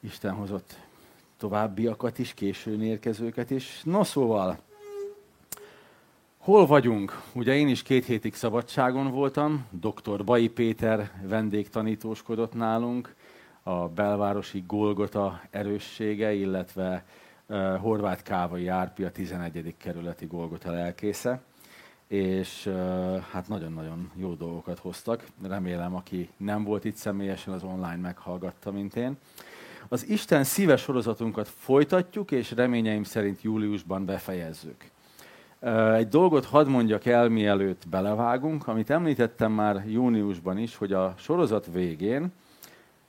Isten 0.00 0.34
hozott 0.34 0.78
továbbiakat 1.36 2.18
is, 2.18 2.34
későn 2.34 2.82
érkezőket 2.82 3.50
is. 3.50 3.80
No 3.84 4.04
szóval, 4.04 4.58
hol 6.38 6.66
vagyunk? 6.66 7.22
Ugye 7.32 7.54
én 7.54 7.68
is 7.68 7.82
két 7.82 8.04
hétig 8.04 8.34
szabadságon 8.34 9.10
voltam, 9.10 9.66
dr. 9.70 10.24
Bai 10.24 10.48
Péter 10.48 11.12
vendégtanítóskodott 11.22 12.54
nálunk, 12.54 13.14
a 13.62 13.88
belvárosi 13.88 14.64
Golgota 14.66 15.40
erőssége, 15.50 16.32
illetve 16.32 17.04
uh, 17.46 17.76
Horváth 17.76 18.22
Kávai 18.22 18.68
Árpi 18.68 19.04
a 19.04 19.10
11. 19.10 19.74
kerületi 19.78 20.26
Golgota 20.26 20.70
lelkésze 20.70 21.42
és 22.06 22.66
uh, 22.66 23.18
hát 23.18 23.48
nagyon-nagyon 23.48 24.10
jó 24.14 24.34
dolgokat 24.34 24.78
hoztak. 24.78 25.26
Remélem, 25.42 25.94
aki 25.94 26.30
nem 26.36 26.64
volt 26.64 26.84
itt 26.84 26.96
személyesen, 26.96 27.54
az 27.54 27.62
online 27.62 27.96
meghallgatta, 27.96 28.70
mint 28.70 28.96
én. 28.96 29.16
Az 29.92 30.08
Isten 30.08 30.44
szíve 30.44 30.76
sorozatunkat 30.76 31.48
folytatjuk, 31.48 32.30
és 32.30 32.50
reményeim 32.50 33.02
szerint 33.02 33.42
júliusban 33.42 34.04
befejezzük. 34.04 34.90
Egy 35.94 36.08
dolgot 36.08 36.44
hadd 36.44 36.66
mondjak 36.66 37.06
el, 37.06 37.28
mielőtt 37.28 37.88
belevágunk, 37.88 38.68
amit 38.68 38.90
említettem 38.90 39.52
már 39.52 39.84
júniusban 39.88 40.58
is, 40.58 40.76
hogy 40.76 40.92
a 40.92 41.14
sorozat 41.18 41.66
végén, 41.72 42.32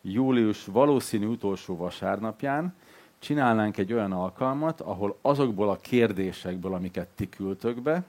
július 0.01 0.65
valószínű 0.65 1.25
utolsó 1.25 1.77
vasárnapján 1.77 2.73
csinálnánk 3.19 3.77
egy 3.77 3.93
olyan 3.93 4.11
alkalmat, 4.11 4.81
ahol 4.81 5.17
azokból 5.21 5.69
a 5.69 5.77
kérdésekből, 5.77 6.73
amiket 6.73 7.07
ti 7.07 7.29
küldtök 7.29 7.81
be, 7.81 8.03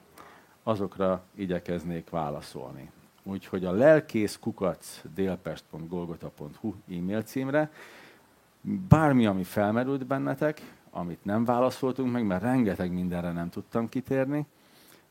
azokra 0.62 1.22
igyekeznék 1.34 2.10
válaszolni. 2.10 2.90
Úgyhogy 3.22 3.64
a 3.64 3.72
lelkész 3.72 4.38
kukac 4.40 5.00
délpest.golgota.hu 5.14 6.74
e-mail 6.90 7.22
címre 7.22 7.70
bármi, 8.88 9.26
ami 9.26 9.44
felmerült 9.44 10.06
bennetek, 10.06 10.74
amit 10.90 11.24
nem 11.24 11.44
válaszoltunk 11.44 12.12
meg, 12.12 12.26
mert 12.26 12.42
rengeteg 12.42 12.92
mindenre 12.92 13.32
nem 13.32 13.48
tudtam 13.50 13.88
kitérni, 13.88 14.46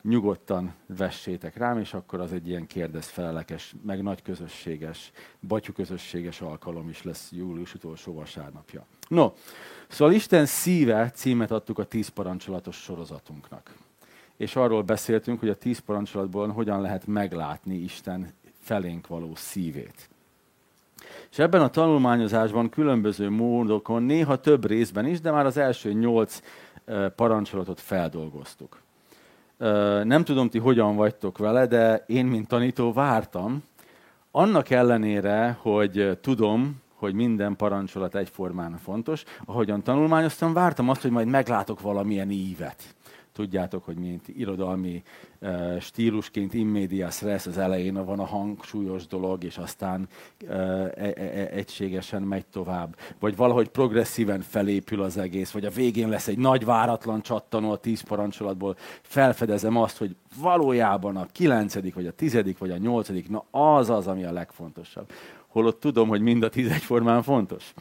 nyugodtan 0.01 0.73
vessétek 0.85 1.57
rám, 1.57 1.77
és 1.77 1.93
akkor 1.93 2.19
az 2.19 2.33
egy 2.33 2.47
ilyen 2.47 2.67
kérdezfelelekes, 2.67 3.75
meg 3.83 4.03
nagy 4.03 4.21
közösséges, 4.21 5.11
batyú 5.47 5.73
közösséges 5.73 6.41
alkalom 6.41 6.89
is 6.89 7.03
lesz 7.03 7.31
július 7.31 7.73
utolsó 7.73 8.13
vasárnapja. 8.13 8.85
No, 9.07 9.31
szóval 9.87 10.13
Isten 10.13 10.45
szíve 10.45 11.11
címet 11.11 11.51
adtuk 11.51 11.79
a 11.79 11.85
tíz 11.85 12.07
parancsolatos 12.07 12.75
sorozatunknak. 12.75 13.75
És 14.37 14.55
arról 14.55 14.81
beszéltünk, 14.81 15.39
hogy 15.39 15.49
a 15.49 15.57
tíz 15.57 15.79
parancsolatból 15.79 16.47
hogyan 16.47 16.81
lehet 16.81 17.07
meglátni 17.07 17.75
Isten 17.75 18.33
felénk 18.59 19.07
való 19.07 19.35
szívét. 19.35 20.10
És 21.31 21.39
ebben 21.39 21.61
a 21.61 21.69
tanulmányozásban 21.69 22.69
különböző 22.69 23.29
módokon, 23.29 24.03
néha 24.03 24.35
több 24.35 24.65
részben 24.65 25.05
is, 25.05 25.21
de 25.21 25.31
már 25.31 25.45
az 25.45 25.57
első 25.57 25.93
nyolc 25.93 26.41
parancsolatot 27.15 27.79
feldolgoztuk. 27.79 28.81
Nem 30.03 30.23
tudom, 30.23 30.49
ti 30.49 30.59
hogyan 30.59 30.95
vagytok 30.95 31.37
vele, 31.37 31.65
de 31.65 32.03
én, 32.07 32.25
mint 32.25 32.47
tanító 32.47 32.93
vártam, 32.93 33.63
annak 34.31 34.69
ellenére, 34.69 35.57
hogy 35.61 36.17
tudom, 36.21 36.81
hogy 36.95 37.13
minden 37.13 37.55
parancsolat 37.55 38.15
egyformán 38.15 38.77
fontos, 38.77 39.23
ahogyan 39.45 39.83
tanulmányoztam, 39.83 40.53
vártam 40.53 40.89
azt, 40.89 41.01
hogy 41.01 41.11
majd 41.11 41.27
meglátok 41.27 41.81
valamilyen 41.81 42.29
ívet 42.29 42.95
tudjátok, 43.41 43.85
hogy 43.85 43.97
mint 43.97 44.27
irodalmi 44.27 45.03
uh, 45.39 45.79
stílusként 45.79 46.53
immédias 46.53 47.21
res 47.21 47.47
az 47.47 47.57
elején 47.57 48.05
van 48.05 48.19
a 48.19 48.25
hangsúlyos 48.25 49.07
dolog, 49.07 49.43
és 49.43 49.57
aztán 49.57 50.07
uh, 50.43 50.49
e- 50.49 50.93
e- 50.95 51.13
e- 51.15 51.49
egységesen 51.51 52.21
megy 52.21 52.45
tovább. 52.45 52.95
Vagy 53.19 53.35
valahogy 53.35 53.69
progresszíven 53.69 54.41
felépül 54.41 55.01
az 55.01 55.17
egész, 55.17 55.51
vagy 55.51 55.65
a 55.65 55.69
végén 55.69 56.09
lesz 56.09 56.27
egy 56.27 56.37
nagy 56.37 56.65
váratlan 56.65 57.21
csattanó 57.21 57.71
a 57.71 57.77
tíz 57.77 58.01
parancsolatból, 58.01 58.75
felfedezem 59.01 59.77
azt, 59.77 59.97
hogy 59.97 60.15
valójában 60.41 61.17
a 61.17 61.25
kilencedik, 61.25 61.93
vagy 61.93 62.07
a 62.07 62.11
tizedik, 62.11 62.57
vagy 62.57 62.71
a 62.71 62.77
nyolcadik, 62.77 63.29
na 63.29 63.45
az 63.51 63.89
az, 63.89 64.07
ami 64.07 64.23
a 64.23 64.31
legfontosabb. 64.31 65.11
Holott 65.47 65.79
tudom, 65.79 66.07
hogy 66.07 66.21
mind 66.21 66.43
a 66.43 66.49
tíz 66.49 66.71
egyformán 66.71 67.23
fontos. 67.23 67.73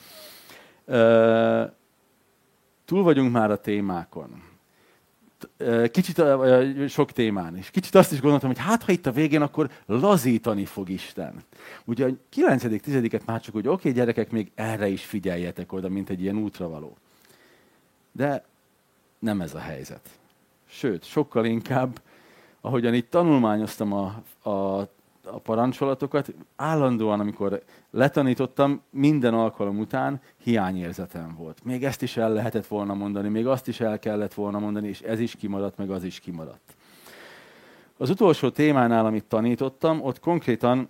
Uh, 0.86 1.70
túl 2.84 3.02
vagyunk 3.02 3.32
már 3.32 3.50
a 3.50 3.56
témákon 3.56 4.48
kicsit 5.90 6.22
sok 6.88 7.12
témán 7.12 7.56
is. 7.56 7.70
Kicsit 7.70 7.94
azt 7.94 8.12
is 8.12 8.20
gondoltam, 8.20 8.48
hogy 8.48 8.58
hát 8.58 8.82
ha 8.82 8.92
itt 8.92 9.06
a 9.06 9.12
végén, 9.12 9.42
akkor 9.42 9.70
lazítani 9.86 10.64
fog 10.64 10.88
Isten. 10.88 11.34
Ugye 11.84 12.06
a 12.06 12.10
9 12.28 12.80
10 12.80 13.20
már 13.24 13.40
csak 13.40 13.54
úgy, 13.54 13.66
oké 13.66 13.72
okay, 13.72 13.92
gyerekek, 13.92 14.30
még 14.30 14.50
erre 14.54 14.88
is 14.88 15.04
figyeljetek 15.04 15.72
oda, 15.72 15.88
mint 15.88 16.10
egy 16.10 16.22
ilyen 16.22 16.36
útravaló. 16.36 16.96
De 18.12 18.44
nem 19.18 19.40
ez 19.40 19.54
a 19.54 19.58
helyzet. 19.58 20.08
Sőt, 20.68 21.04
sokkal 21.04 21.44
inkább, 21.44 22.00
ahogyan 22.60 22.94
itt 22.94 23.10
tanulmányoztam 23.10 23.92
a, 23.92 24.22
a 24.50 24.88
a 25.25 25.38
parancsolatokat, 25.38 26.34
állandóan, 26.56 27.20
amikor 27.20 27.62
letanítottam, 27.91 28.82
minden 28.91 29.34
alkalom 29.34 29.78
után 29.78 30.20
hiányérzetem 30.36 31.34
volt. 31.38 31.64
Még 31.64 31.84
ezt 31.84 32.03
is 32.03 32.16
el 32.16 32.32
lehetett 32.32 32.66
volna 32.66 32.94
mondani, 32.94 33.28
még 33.28 33.47
azt 33.47 33.69
is 33.69 33.80
el 33.80 33.98
kellett 33.98 34.34
volna 34.34 34.59
mondani, 34.59 34.88
és 34.88 35.00
ez 35.00 35.20
is 35.20 35.36
kimaradt, 35.36 35.76
meg 35.76 35.91
az 35.91 36.04
is 36.04 36.20
kimaradt. 36.20 36.75
Az 37.97 38.10
utolsó 38.10 38.50
témánál, 38.50 39.06
amit 39.06 39.25
tanítottam, 39.25 40.03
ott 40.03 40.20
konkrétan 40.20 40.88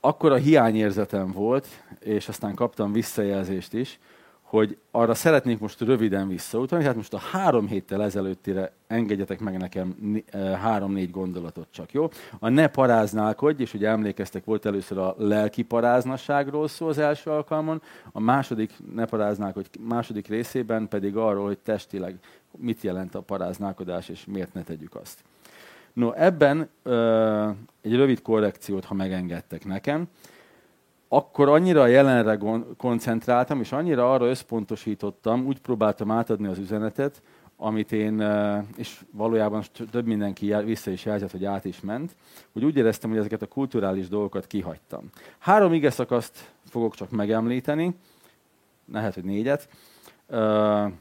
akkor 0.00 0.32
a 0.32 0.36
hiányérzetem 0.36 1.30
volt, 1.30 1.66
és 2.00 2.28
aztán 2.28 2.54
kaptam 2.54 2.92
visszajelzést 2.92 3.74
is, 3.74 3.98
hogy 4.54 4.76
arra 4.90 5.14
szeretnék 5.14 5.58
most 5.58 5.80
röviden 5.80 6.28
visszautalni, 6.28 6.84
hát 6.84 6.96
most 6.96 7.14
a 7.14 7.18
három 7.18 7.66
héttel 7.66 8.02
ezelőttire 8.02 8.72
engedjetek 8.86 9.40
meg 9.40 9.58
nekem 9.58 9.96
eh, 10.26 10.58
három-négy 10.58 11.10
gondolatot 11.10 11.66
csak, 11.70 11.92
jó? 11.92 12.08
A 12.38 12.48
ne 12.48 12.66
paráználkodj, 12.66 13.62
és 13.62 13.74
ugye 13.74 13.88
emlékeztek, 13.88 14.44
volt 14.44 14.66
először 14.66 14.98
a 14.98 15.14
lelki 15.18 15.62
paráznasságról 15.62 16.68
szó 16.68 16.88
az 16.88 16.98
első 16.98 17.30
alkalmon, 17.30 17.82
a 18.12 18.20
második 18.20 18.72
ne 18.94 19.04
paráználkodj 19.04 19.68
második 19.80 20.28
részében 20.28 20.88
pedig 20.88 21.16
arról, 21.16 21.46
hogy 21.46 21.58
testileg 21.58 22.18
mit 22.56 22.82
jelent 22.82 23.14
a 23.14 23.20
paráználkodás, 23.20 24.08
és 24.08 24.24
miért 24.24 24.54
ne 24.54 24.62
tegyük 24.62 24.94
azt. 24.94 25.24
No, 25.92 26.12
ebben 26.12 26.68
ö, 26.82 27.48
egy 27.82 27.96
rövid 27.96 28.22
korrekciót, 28.22 28.84
ha 28.84 28.94
megengedtek 28.94 29.64
nekem 29.64 30.08
akkor 31.14 31.48
annyira 31.48 31.82
a 31.82 31.86
jelenre 31.86 32.38
koncentráltam, 32.76 33.60
és 33.60 33.72
annyira 33.72 34.12
arra 34.12 34.26
összpontosítottam, 34.26 35.46
úgy 35.46 35.60
próbáltam 35.60 36.10
átadni 36.10 36.46
az 36.46 36.58
üzenetet, 36.58 37.22
amit 37.56 37.92
én, 37.92 38.20
és 38.76 39.00
valójában 39.10 39.62
több 39.90 40.06
mindenki 40.06 40.54
vissza 40.64 40.90
is 40.90 41.04
jelzett, 41.04 41.30
hogy 41.30 41.44
át 41.44 41.64
is 41.64 41.80
ment, 41.80 42.16
hogy 42.52 42.64
úgy 42.64 42.76
éreztem, 42.76 43.10
hogy 43.10 43.18
ezeket 43.18 43.42
a 43.42 43.46
kulturális 43.46 44.08
dolgokat 44.08 44.46
kihagytam. 44.46 45.10
Három 45.38 45.72
ige 45.72 45.90
szakaszt 45.90 46.52
fogok 46.68 46.94
csak 46.94 47.10
megemlíteni, 47.10 47.94
lehet, 48.92 49.14
hogy 49.14 49.24
négyet. 49.24 49.68
Uh, 50.28 50.92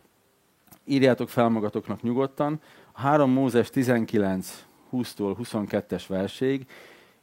írjátok 0.86 1.30
fel 1.30 1.50
magatoknak 1.50 2.02
nyugodtan. 2.02 2.60
3 2.94 3.32
Mózes 3.32 3.70
19, 3.70 4.66
20-tól 4.92 5.36
22-es 5.44 6.04
verséig. 6.08 6.66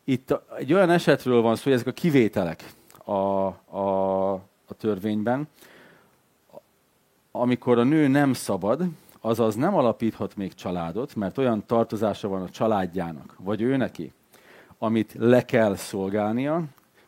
Itt 0.04 0.40
egy 0.58 0.72
olyan 0.72 0.90
esetről 0.90 1.40
van 1.40 1.56
szó, 1.56 1.62
hogy 1.62 1.72
ezek 1.72 1.86
a 1.86 1.92
kivételek 1.92 2.64
a, 3.10 3.46
a, 3.76 4.32
a 4.66 4.74
törvényben, 4.78 5.48
amikor 7.30 7.78
a 7.78 7.82
nő 7.82 8.08
nem 8.08 8.32
szabad, 8.32 8.84
azaz 9.20 9.54
nem 9.54 9.74
alapíthat 9.74 10.36
még 10.36 10.54
családot, 10.54 11.14
mert 11.14 11.38
olyan 11.38 11.66
tartozása 11.66 12.28
van 12.28 12.42
a 12.42 12.48
családjának, 12.48 13.36
vagy 13.38 13.62
ő 13.62 13.76
neki, 13.76 14.12
amit 14.78 15.14
le 15.18 15.44
kell 15.44 15.76
szolgálnia. 15.76 16.62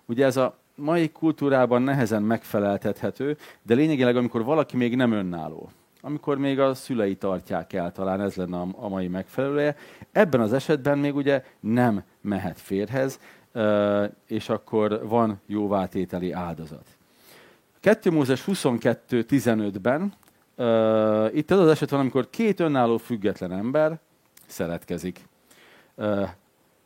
Ugye 0.06 0.24
ez 0.24 0.36
a 0.36 0.56
mai 0.74 1.10
kultúrában 1.10 1.82
nehezen 1.82 2.22
megfeleltethető, 2.22 3.36
de 3.62 3.74
lényegileg, 3.74 4.16
amikor 4.16 4.44
valaki 4.44 4.76
még 4.76 4.96
nem 4.96 5.12
önálló, 5.12 5.70
amikor 6.00 6.38
még 6.38 6.60
a 6.60 6.74
szülei 6.74 7.16
tartják 7.16 7.72
el, 7.72 7.92
talán 7.92 8.20
ez 8.20 8.34
lenne 8.34 8.60
a 8.60 8.88
mai 8.88 9.08
megfelelője, 9.08 9.76
ebben 10.12 10.40
az 10.40 10.52
esetben 10.52 10.98
még 10.98 11.14
ugye 11.14 11.44
nem 11.60 12.02
mehet 12.20 12.60
férhez, 12.60 13.18
és 14.26 14.48
akkor 14.48 15.06
van 15.08 15.40
jóvátételi 15.46 16.32
áldozat. 16.32 16.86
2 17.80 18.10
Mózes 18.10 18.44
22.15-ben 18.46 20.12
itt 21.34 21.50
az 21.50 21.58
az 21.58 21.68
eset 21.68 21.90
van, 21.90 22.00
amikor 22.00 22.30
két 22.30 22.60
önálló 22.60 22.96
független 22.96 23.52
ember 23.52 23.98
szeretkezik. 24.46 25.28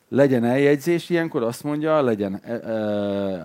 Legyen 0.08 0.44
eljegyzés 0.44 1.10
ilyenkor, 1.10 1.42
azt 1.42 1.62
mondja, 1.62 2.02
legyen 2.02 2.40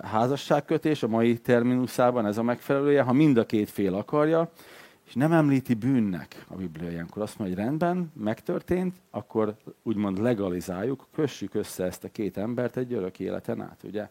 házasságkötés, 0.04 1.02
a 1.02 1.08
mai 1.08 1.38
terminuszában 1.38 2.26
ez 2.26 2.38
a 2.38 2.42
megfelelője, 2.42 3.02
ha 3.02 3.12
mind 3.12 3.36
a 3.36 3.46
két 3.46 3.70
fél 3.70 3.94
akarja, 3.94 4.50
és 5.06 5.14
nem 5.14 5.32
említi 5.32 5.74
bűnnek 5.74 6.44
a 6.48 6.54
Biblia 6.54 6.90
ilyenkor. 6.90 7.22
Azt 7.22 7.38
mondja, 7.38 7.56
hogy 7.56 7.64
rendben, 7.64 8.12
megtörtént, 8.14 8.94
akkor 9.10 9.56
úgymond 9.82 10.18
legalizáljuk, 10.18 11.06
kössük 11.14 11.54
össze 11.54 11.84
ezt 11.84 12.04
a 12.04 12.08
két 12.08 12.36
embert 12.36 12.76
egy 12.76 12.92
örök 12.92 13.18
életen 13.18 13.60
át. 13.60 13.80
Ugye? 13.84 14.08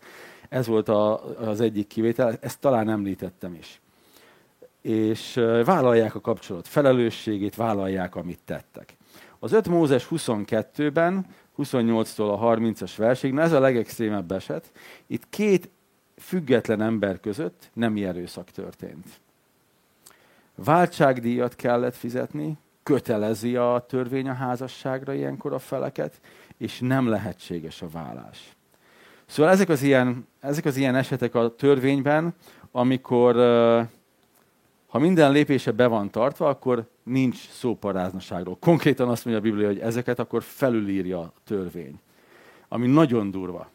Ez 0.50 0.68
volt 0.68 0.90
a, 0.90 1.30
az 1.40 1.62
egyik 1.62 1.88
kivétel, 1.88 2.38
ezt 2.42 2.60
talán 2.60 2.90
említettem 2.90 3.54
is. 3.54 3.82
és 4.82 5.34
vállalják 5.66 6.16
a 6.16 6.22
kapcsolat 6.22 6.68
felelősségét, 6.68 7.56
vállalják, 7.56 8.16
amit 8.16 8.40
tettek. 8.46 8.98
Az 9.40 9.52
5 9.52 9.68
Mózes 9.68 10.08
22-ben, 10.12 11.26
28-tól 11.58 12.40
a 12.40 12.56
30-as 12.56 12.94
versig, 12.98 13.34
na 13.34 13.42
ez 13.42 13.52
a 13.52 13.60
legextrémebb 13.60 14.32
eset, 14.32 14.72
itt 15.08 15.30
két 15.30 15.70
független 16.18 16.82
ember 16.82 17.20
között 17.20 17.70
nem 17.74 17.96
erőszak 17.96 18.50
történt. 18.50 19.22
Váltságdíjat 20.56 21.56
kellett 21.56 21.96
fizetni, 21.96 22.58
kötelezi 22.84 23.56
a 23.56 23.86
törvény 23.88 24.30
a 24.30 24.34
házasságra 24.34 25.14
ilyenkor 25.14 25.54
a 25.54 25.60
feleket, 25.60 26.22
és 26.58 26.80
nem 26.80 27.08
lehetséges 27.08 27.82
a 27.82 27.88
vállás. 27.90 28.56
Szóval 29.26 29.52
ezek 29.52 29.70
az 29.70 29.82
ilyen, 29.82 30.28
ezek 30.40 30.66
az 30.66 30.78
ilyen 30.78 30.96
esetek 30.96 31.36
a 31.36 31.56
törvényben, 31.56 32.34
amikor 32.72 33.36
ha 34.88 35.00
minden 35.00 35.32
lépése 35.32 35.72
be 35.72 35.88
van 35.88 36.10
tartva, 36.10 36.50
akkor 36.50 36.90
nincs 37.04 37.50
szó 37.50 37.76
paráznaságról. 37.76 38.58
Konkrétan 38.60 39.10
azt 39.10 39.26
mondja 39.26 39.44
a 39.44 39.46
Biblia, 39.46 39.68
hogy 39.68 39.80
ezeket 39.80 40.20
akkor 40.20 40.44
felülírja 40.44 41.20
a 41.20 41.34
törvény. 41.44 42.00
Ami 42.68 42.88
nagyon 42.88 43.32
durva. 43.32 43.70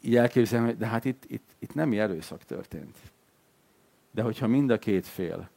Így 0.00 0.16
elképzelem, 0.16 0.74
de 0.78 0.86
hát 0.86 1.04
itt, 1.04 1.24
itt, 1.26 1.48
itt 1.58 1.74
nem 1.74 1.92
erőszak 1.92 2.44
történt. 2.44 2.96
De 4.10 4.22
hogyha 4.22 4.46
mind 4.46 4.70
a 4.70 4.78
két 4.78 5.06
fél 5.06 5.50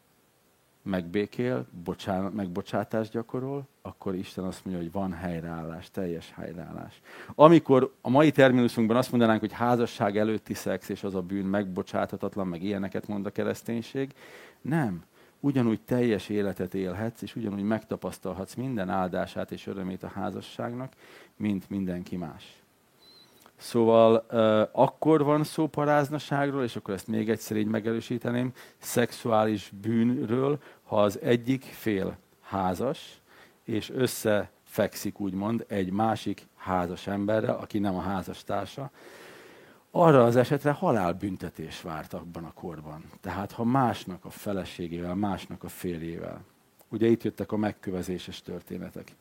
megbékél, 0.84 1.66
bocsán, 1.84 2.32
megbocsátást 2.32 3.12
gyakorol, 3.12 3.68
akkor 3.82 4.16
Isten 4.16 4.44
azt 4.44 4.66
mondja, 4.66 4.84
hogy 4.84 4.92
van 4.92 5.12
helyreállás, 5.12 5.92
teljes 5.92 6.34
helyreállás. 6.36 7.02
Amikor 7.36 7.94
a 8.02 8.10
mai 8.10 8.32
terminusunkban 8.32 8.98
azt 8.98 9.12
mondanánk, 9.12 9.40
hogy 9.40 9.52
házasság 9.52 10.18
előtti 10.18 10.54
szex, 10.54 10.90
és 10.90 11.04
az 11.04 11.16
a 11.16 11.22
bűn 11.22 11.46
megbocsáthatatlan, 11.46 12.48
meg 12.48 12.64
ilyeneket 12.64 13.08
mond 13.08 13.26
a 13.26 13.30
kereszténység, 13.30 14.14
nem. 14.62 15.04
Ugyanúgy 15.40 15.82
teljes 15.82 16.30
életet 16.30 16.74
élhetsz, 16.74 17.22
és 17.22 17.36
ugyanúgy 17.36 17.64
megtapasztalhatsz 17.64 18.54
minden 18.54 18.90
áldását 18.90 19.52
és 19.52 19.68
örömét 19.68 20.04
a 20.04 20.08
házasságnak, 20.08 20.94
mint 21.36 21.70
mindenki 21.70 22.16
más. 22.16 22.61
Szóval 23.62 24.26
uh, 24.32 24.82
akkor 24.82 25.24
van 25.24 25.44
szó 25.44 25.68
paráznaságról, 25.68 26.64
és 26.64 26.76
akkor 26.76 26.94
ezt 26.94 27.08
még 27.08 27.30
egyszer 27.30 27.58
így 27.58 27.68
megerősíteném, 27.68 28.52
szexuális 28.78 29.72
bűnről, 29.82 30.60
ha 30.84 31.02
az 31.02 31.20
egyik 31.20 31.64
fél 31.64 32.18
házas, 32.42 33.22
és 33.64 33.90
összefekszik 33.90 35.20
úgymond 35.20 35.66
egy 35.68 35.92
másik 35.92 36.48
házas 36.56 37.08
emberre, 37.08 37.52
aki 37.52 37.80
nem 37.80 37.96
a 37.96 38.02
házastársa, 38.02 38.92
arra 39.92 40.24
az 40.24 40.36
esetre 40.36 40.72
halálbüntetés 40.72 41.82
várt 41.82 42.14
abban 42.14 42.44
a 42.44 42.54
korban. 42.54 43.04
Tehát 43.22 43.52
ha 43.52 43.64
másnak 43.64 44.26
a 44.26 44.30
feleségével, 44.30 45.16
másnak 45.16 45.64
a 45.64 45.70
férjével. 45.70 46.42
Ugye 46.90 47.08
itt 47.08 47.24
jöttek 47.24 47.52
a 47.52 47.58
megkövezéses 47.58 48.42
történetek 48.42 49.16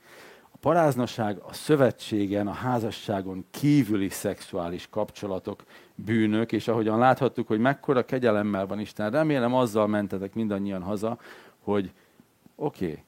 paráznaság 0.61 1.39
a 1.43 1.53
szövetségen, 1.53 2.47
a 2.47 2.53
házasságon 2.53 3.45
kívüli 3.51 4.09
szexuális 4.09 4.89
kapcsolatok, 4.91 5.65
bűnök, 5.95 6.53
és 6.53 6.69
ahogyan 6.69 6.99
láthattuk, 6.99 7.47
hogy 7.47 7.59
mekkora 7.59 8.05
kegyelemmel 8.05 8.67
van 8.67 8.81
Isten, 8.81 9.11
remélem 9.11 9.55
azzal 9.55 9.87
mentetek 9.87 10.35
mindannyian 10.35 10.83
haza, 10.83 11.19
hogy 11.59 11.93
oké, 12.57 12.85
okay, 12.85 13.03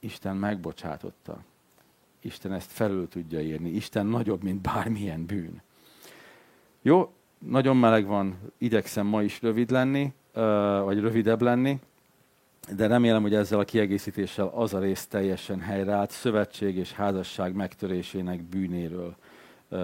Isten 0.00 0.36
megbocsátotta. 0.36 1.38
Isten 2.20 2.52
ezt 2.52 2.70
felül 2.70 3.08
tudja 3.08 3.40
írni. 3.40 3.68
Isten 3.68 4.06
nagyobb, 4.06 4.42
mint 4.42 4.60
bármilyen 4.60 5.26
bűn. 5.26 5.62
Jó, 6.82 7.12
nagyon 7.38 7.76
meleg 7.76 8.06
van, 8.06 8.38
igyekszem 8.58 9.06
ma 9.06 9.22
is 9.22 9.42
rövid 9.42 9.70
lenni, 9.70 10.12
vagy 10.84 11.00
rövidebb 11.00 11.42
lenni 11.42 11.80
de 12.76 12.86
remélem, 12.86 13.22
hogy 13.22 13.34
ezzel 13.34 13.58
a 13.58 13.64
kiegészítéssel 13.64 14.50
az 14.54 14.74
a 14.74 14.78
rész 14.78 15.06
teljesen 15.06 15.60
helyreállt, 15.60 16.10
szövetség 16.10 16.76
és 16.76 16.92
házasság 16.92 17.54
megtörésének 17.54 18.42
bűnéről 18.42 19.16
uh, 19.68 19.78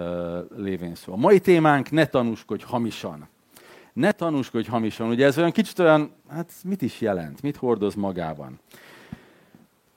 lévén 0.55 0.95
szó. 0.95 1.13
A 1.13 1.15
mai 1.15 1.39
témánk 1.39 1.91
ne 1.91 2.05
tanúskodj 2.05 2.63
hamisan. 2.63 3.27
Ne 3.93 4.11
tanúskodj 4.11 4.69
hamisan. 4.69 5.09
Ugye 5.09 5.25
ez 5.25 5.37
olyan 5.37 5.51
kicsit 5.51 5.79
olyan, 5.79 6.11
hát 6.29 6.51
mit 6.63 6.81
is 6.81 7.01
jelent, 7.01 7.41
mit 7.41 7.55
hordoz 7.55 7.95
magában. 7.95 8.59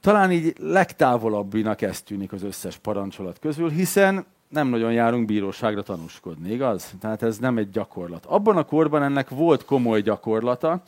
Talán 0.00 0.32
így 0.32 0.54
legtávolabbinak 0.58 1.82
ez 1.82 2.02
tűnik 2.02 2.32
az 2.32 2.42
összes 2.42 2.76
parancsolat 2.76 3.38
közül, 3.38 3.70
hiszen 3.70 4.26
nem 4.48 4.68
nagyon 4.68 4.92
járunk 4.92 5.26
bíróságra 5.26 5.82
tanúskodni, 5.82 6.52
igaz? 6.52 6.94
Tehát 7.00 7.22
ez 7.22 7.38
nem 7.38 7.58
egy 7.58 7.70
gyakorlat. 7.70 8.26
Abban 8.26 8.56
a 8.56 8.64
korban 8.64 9.02
ennek 9.02 9.28
volt 9.28 9.64
komoly 9.64 10.00
gyakorlata, 10.00 10.82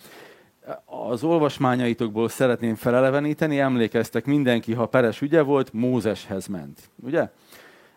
az 0.84 1.24
olvasmányaitokból 1.24 2.28
szeretném 2.28 2.74
feleleveníteni, 2.74 3.60
emlékeztek 3.60 4.24
mindenki, 4.24 4.72
ha 4.72 4.86
peres 4.86 5.20
ügye 5.20 5.42
volt, 5.42 5.72
Mózeshez 5.72 6.46
ment. 6.46 6.90
Ugye? 7.02 7.30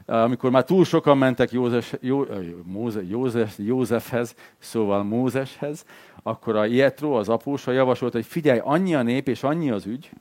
Amikor 0.06 0.52
már 0.52 0.64
túl 0.64 0.86
sokan 0.86 1.18
mentek 1.18 1.52
Józes, 1.52 1.94
Jó, 2.00 2.26
Móze, 2.64 3.04
Józef, 3.04 3.56
Józefhez, 3.58 4.36
szóval 4.58 5.04
Mózeshez, 5.04 5.86
akkor 6.24 6.56
a 6.56 6.66
Jetro, 6.66 7.12
az 7.12 7.30
apósa 7.30 7.72
javasolt, 7.72 8.14
hogy 8.14 8.26
figyelj, 8.26 8.60
annyi 8.64 8.96
a 8.96 9.02
nép 9.02 9.28
és 9.28 9.44
annyi 9.44 9.72
az 9.72 9.86
ügy, 9.86 10.12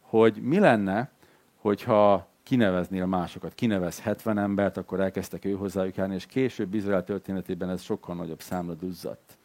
hogy 0.00 0.36
mi 0.42 0.58
lenne, 0.58 1.10
hogyha 1.56 2.28
kineveznél 2.42 3.06
másokat, 3.06 3.54
kinevez 3.54 4.00
70 4.00 4.38
embert, 4.38 4.76
akkor 4.76 5.00
elkezdtek 5.00 5.44
ő 5.44 5.52
hozzájuk 5.52 5.96
járni, 5.96 6.14
és 6.14 6.26
később 6.26 6.74
Izrael 6.74 7.04
történetében 7.04 7.70
ez 7.70 7.82
sokkal 7.82 8.14
nagyobb 8.14 8.40
számra 8.40 8.74
duzzadt. 8.74 9.35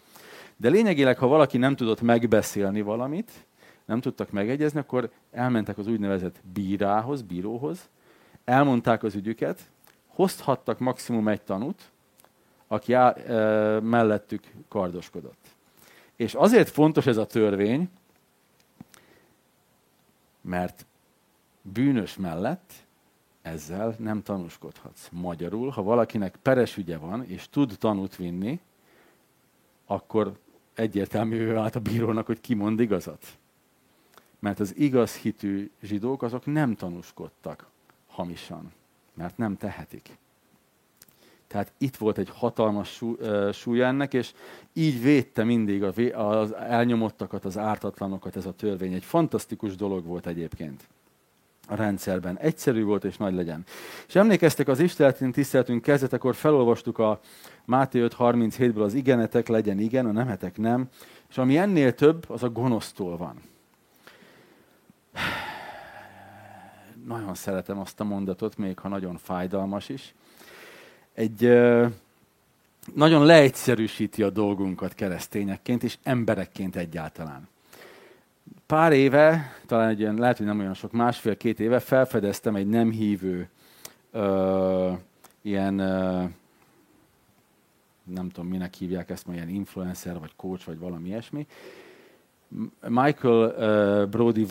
De 0.62 0.70
lényegileg, 0.70 1.18
ha 1.18 1.28
valaki 1.28 1.58
nem 1.58 1.76
tudott 1.76 2.02
megbeszélni 2.02 2.82
valamit, 2.82 3.32
nem 3.86 4.02
tudtak 4.02 4.32
megegyezni, 4.32 4.80
akkor 4.80 5.12
elmentek 5.32 5.78
az 5.78 5.88
úgynevezett 5.88 6.42
bírához, 6.54 7.22
bíróhoz, 7.22 7.90
elmondták 8.44 9.04
az 9.04 9.16
ügyüket, 9.16 9.70
hozhattak 10.08 10.80
maximum 10.80 11.28
egy 11.28 11.42
tanút, 11.42 11.92
aki 12.68 12.94
á, 12.94 13.14
e, 13.14 13.80
mellettük 13.80 14.44
kardoskodott. 14.68 15.46
És 16.16 16.34
azért 16.34 16.70
fontos 16.70 17.06
ez 17.06 17.18
a 17.18 17.26
törvény, 17.26 17.90
mert 20.42 20.86
bűnös 21.62 22.16
mellett 22.16 22.74
ezzel 23.42 23.96
nem 23.98 24.24
tanúskodhatsz. 24.24 25.08
Magyarul, 25.12 25.70
ha 25.70 25.82
valakinek 25.82 26.36
peres 26.42 26.78
ügye 26.78 26.98
van, 26.98 27.24
és 27.26 27.50
tud 27.50 27.76
tanút 27.80 28.16
vinni, 28.16 28.60
akkor 29.86 30.40
egyértelművé 30.74 31.52
vált 31.52 31.76
a 31.76 31.80
bírónak, 31.80 32.26
hogy 32.26 32.42
ki 32.42 32.54
mond 32.54 32.80
igazat. 32.80 33.26
Mert 34.40 34.60
az 34.60 34.78
igaz 34.78 35.16
hitű 35.16 35.72
zsidók 35.82 36.24
azok 36.24 36.46
nem 36.46 36.76
tanúskodtak 36.76 37.70
hamisan, 38.08 38.72
mert 39.14 39.38
nem 39.38 39.58
tehetik. 39.58 40.18
Tehát 41.48 41.72
itt 41.78 41.96
volt 41.96 42.18
egy 42.18 42.30
hatalmas 42.30 43.02
súly 43.54 43.82
ennek, 43.82 44.14
és 44.14 44.34
így 44.74 45.02
védte 45.02 45.44
mindig 45.44 45.84
az 46.14 46.54
elnyomottakat, 46.54 47.46
az 47.46 47.58
ártatlanokat 47.58 48.36
ez 48.36 48.46
a 48.46 48.54
törvény. 48.54 48.94
Egy 48.94 49.04
fantasztikus 49.04 49.76
dolog 49.76 50.06
volt 50.06 50.28
egyébként 50.28 50.88
a 51.72 51.76
rendszerben. 51.76 52.38
Egyszerű 52.38 52.84
volt 52.84 53.04
és 53.04 53.18
nagy 53.18 53.34
legyen. 53.34 53.64
És 54.08 54.16
emlékeztek 54.16 54.68
az 54.68 54.80
Istenetén 54.80 55.32
tiszteltünk 55.32 55.82
kezdetekor 55.82 56.36
felolvastuk 56.36 56.98
a 56.98 57.20
Máté 57.66 58.00
5.37-ből 58.02 58.84
az 58.84 58.94
igenetek 58.94 59.48
legyen 59.48 59.80
igen, 59.80 60.06
a 60.06 60.12
nemetek 60.12 60.58
nem, 60.58 60.90
és 61.30 61.38
ami 61.38 61.58
ennél 61.58 61.94
több, 61.94 62.30
az 62.30 62.44
a 62.44 62.50
gonosztól 62.50 63.18
van. 63.18 63.42
Nagyon 67.06 67.34
szeretem 67.34 67.80
azt 67.80 68.00
a 68.00 68.04
mondatot, 68.04 68.58
még 68.58 68.80
ha 68.80 68.88
nagyon 68.88 69.18
fájdalmas 69.18 69.90
is. 69.90 70.14
Egy 71.14 71.42
nagyon 72.96 73.26
leegyszerűsíti 73.26 74.24
a 74.24 74.30
dolgunkat 74.30 74.94
keresztényekként 74.94 75.84
és 75.84 75.98
emberekként 76.04 76.76
egyáltalán 76.76 77.50
pár 78.66 78.92
éve, 78.92 79.56
talán 79.66 79.90
egy 79.90 80.00
ilyen, 80.00 80.16
lehet, 80.16 80.38
hogy 80.38 80.46
nem 80.46 80.60
olyan 80.60 80.74
sok, 80.74 80.92
másfél-két 80.92 81.60
éve 81.60 81.80
felfedeztem 81.80 82.56
egy 82.56 82.68
nem 82.68 82.92
hívő 82.92 83.50
ö, 84.12 84.92
ilyen, 85.42 85.80
ö, 85.80 86.24
nem 88.04 88.30
tudom 88.30 88.50
minek 88.50 88.74
hívják 88.74 89.10
ezt, 89.10 89.28
ma 89.28 89.34
ilyen 89.34 89.50
influencer, 89.50 90.20
vagy 90.20 90.36
coach, 90.36 90.66
vagy 90.66 90.80
valami 90.80 91.08
ilyesmi. 91.08 91.48
Michael 92.88 93.46
uh, 94.04 94.10
Brody 94.10 94.46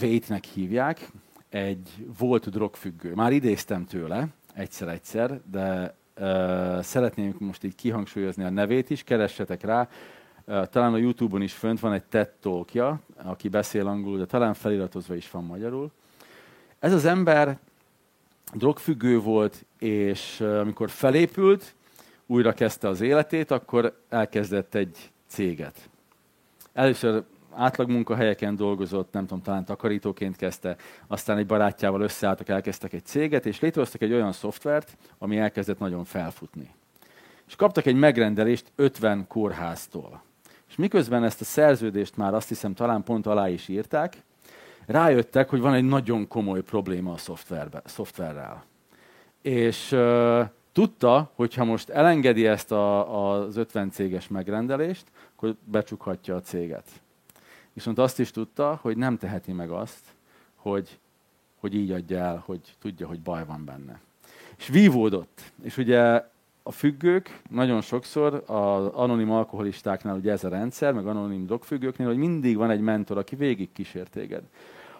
Waite-nek 0.00 0.44
hívják, 0.44 1.10
egy 1.48 2.06
volt 2.18 2.50
drogfüggő. 2.50 3.14
Már 3.14 3.32
idéztem 3.32 3.84
tőle 3.84 4.26
egyszer-egyszer, 4.54 5.40
de 5.50 5.94
uh, 6.20 6.80
szeretném 6.80 7.34
most 7.38 7.64
így 7.64 7.74
kihangsúlyozni 7.74 8.44
a 8.44 8.50
nevét 8.50 8.90
is, 8.90 9.02
keressetek 9.02 9.62
rá, 9.62 9.88
talán 10.44 10.92
a 10.92 10.96
Youtube-on 10.96 11.42
is 11.42 11.52
fönt 11.52 11.80
van 11.80 11.92
egy 11.92 12.04
TED 12.04 12.28
talkja, 12.28 13.00
aki 13.22 13.48
beszél 13.48 13.86
angolul, 13.86 14.18
de 14.18 14.26
talán 14.26 14.54
feliratozva 14.54 15.14
is 15.14 15.30
van 15.30 15.44
magyarul. 15.44 15.90
Ez 16.78 16.92
az 16.92 17.04
ember 17.04 17.58
drogfüggő 18.54 19.18
volt, 19.18 19.64
és 19.78 20.40
amikor 20.40 20.90
felépült, 20.90 21.74
újra 22.26 22.52
kezdte 22.52 22.88
az 22.88 23.00
életét, 23.00 23.50
akkor 23.50 24.00
elkezdett 24.08 24.74
egy 24.74 25.10
céget. 25.26 25.90
először 26.72 27.24
átlag 27.54 27.90
munkahelyeken 27.90 28.56
dolgozott, 28.56 29.12
nem 29.12 29.26
tudom, 29.26 29.42
talán 29.42 29.64
takarítóként 29.64 30.36
kezdte, 30.36 30.76
aztán 31.06 31.38
egy 31.38 31.46
barátjával 31.46 32.00
összeálltak, 32.00 32.48
elkezdtek 32.48 32.92
egy 32.92 33.04
céget, 33.04 33.46
és 33.46 33.60
létrehoztak 33.60 34.02
egy 34.02 34.12
olyan 34.12 34.32
szoftvert, 34.32 34.96
ami 35.18 35.38
elkezdett 35.38 35.78
nagyon 35.78 36.04
felfutni. 36.04 36.70
És 37.46 37.56
kaptak 37.56 37.86
egy 37.86 37.96
megrendelést 37.96 38.72
50 38.76 39.26
kórháztól. 39.26 40.22
És 40.72 40.78
miközben 40.78 41.24
ezt 41.24 41.40
a 41.40 41.44
szerződést 41.44 42.16
már 42.16 42.34
azt 42.34 42.48
hiszem 42.48 42.74
talán 42.74 43.02
pont 43.02 43.26
alá 43.26 43.48
is 43.48 43.68
írták, 43.68 44.22
rájöttek, 44.86 45.48
hogy 45.48 45.60
van 45.60 45.74
egy 45.74 45.84
nagyon 45.84 46.28
komoly 46.28 46.62
probléma 46.62 47.12
a 47.12 47.16
szoftverbe, 47.16 47.82
szoftverrel. 47.84 48.64
És 49.42 49.92
uh, 49.92 50.48
tudta, 50.72 51.30
hogy 51.34 51.54
ha 51.54 51.64
most 51.64 51.88
elengedi 51.88 52.46
ezt 52.46 52.72
a, 52.72 53.30
az 53.32 53.56
50 53.56 53.90
céges 53.90 54.28
megrendelést, 54.28 55.04
akkor 55.36 55.56
becsukhatja 55.64 56.34
a 56.34 56.40
céget. 56.40 56.88
Viszont 57.72 57.98
azt 57.98 58.18
is 58.18 58.30
tudta, 58.30 58.78
hogy 58.82 58.96
nem 58.96 59.18
teheti 59.18 59.52
meg 59.52 59.70
azt, 59.70 60.04
hogy, 60.54 60.98
hogy 61.60 61.74
így 61.74 61.90
adja 61.90 62.18
el, 62.18 62.42
hogy 62.46 62.60
tudja, 62.80 63.06
hogy 63.06 63.20
baj 63.20 63.44
van 63.46 63.64
benne. 63.64 64.00
És 64.58 64.68
vívódott. 64.68 65.52
És 65.62 65.76
ugye 65.76 66.30
a 66.62 66.72
függők 66.72 67.40
nagyon 67.50 67.80
sokszor 67.80 68.42
az 68.46 68.86
anonim 68.86 69.30
alkoholistáknál 69.30 70.16
ugye 70.16 70.32
ez 70.32 70.44
a 70.44 70.48
rendszer, 70.48 70.92
meg 70.92 71.06
anonim 71.06 71.46
drogfüggőknél, 71.46 72.06
hogy 72.06 72.16
mindig 72.16 72.56
van 72.56 72.70
egy 72.70 72.80
mentor, 72.80 73.18
aki 73.18 73.36
végig 73.36 73.72
kísér 73.72 74.08
téged. 74.08 74.42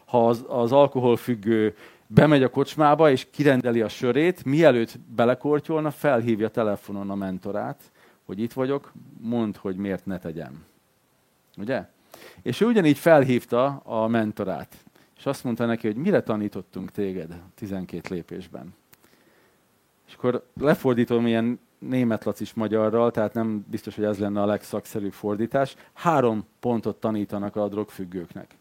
Ha 0.05 0.29
az, 0.29 0.45
az 0.49 0.73
alkoholfüggő 0.73 1.77
bemegy 2.07 2.43
a 2.43 2.51
kocsmába 2.51 3.11
és 3.11 3.27
kirendeli 3.31 3.81
a 3.81 3.89
sörét, 3.89 4.45
mielőtt 4.45 4.99
belekortyolna, 5.15 5.91
felhívja 5.91 6.49
telefonon 6.49 7.11
a 7.11 7.15
mentorát, 7.15 7.91
hogy 8.25 8.41
itt 8.41 8.53
vagyok, 8.53 8.93
mondd, 9.21 9.55
hogy 9.59 9.77
miért 9.77 10.07
ne 10.07 10.19
tegyem. 10.19 10.65
Ugye? 11.57 11.89
És 12.43 12.61
ő 12.61 12.67
ugyanígy 12.67 12.99
felhívta 12.99 13.67
a 13.85 14.07
mentorát, 14.07 14.77
és 15.17 15.27
azt 15.27 15.45
mondta 15.45 15.67
neki, 15.67 15.87
hogy 15.87 15.97
mire 15.97 16.23
tanítottunk 16.23 16.91
téged 16.91 17.41
12 17.55 18.15
lépésben. 18.15 18.75
És 20.13 20.19
akkor 20.19 20.47
lefordítom 20.61 21.27
ilyen 21.27 21.61
német 21.79 22.25
lacis 22.25 22.55
magyarral, 22.55 23.11
tehát 23.11 23.35
nem 23.35 23.67
biztos, 23.71 23.95
hogy 23.95 24.05
ez 24.05 24.19
lenne 24.19 24.43
a 24.43 24.47
legszakszerűbb 24.47 25.13
fordítás. 25.13 25.75
Három 25.93 26.47
pontot 26.61 26.97
tanítanak 26.97 27.57
a 27.57 27.69
drogfüggőknek. 27.69 28.57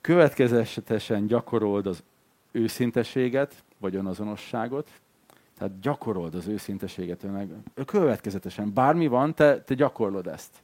Következetesen 0.00 1.26
gyakorold 1.26 1.86
az 1.86 2.02
őszinteséget, 2.52 3.64
vagy 3.78 3.94
önazonosságot, 3.94 4.90
tehát 5.58 5.80
gyakorold 5.80 6.34
az 6.34 6.46
őszinteséget 6.46 7.24
önnek. 7.24 7.48
Következetesen. 7.86 8.72
Bármi 8.72 9.06
van, 9.06 9.34
te, 9.34 9.62
te 9.62 9.74
gyakorlod 9.74 10.26
ezt. 10.26 10.62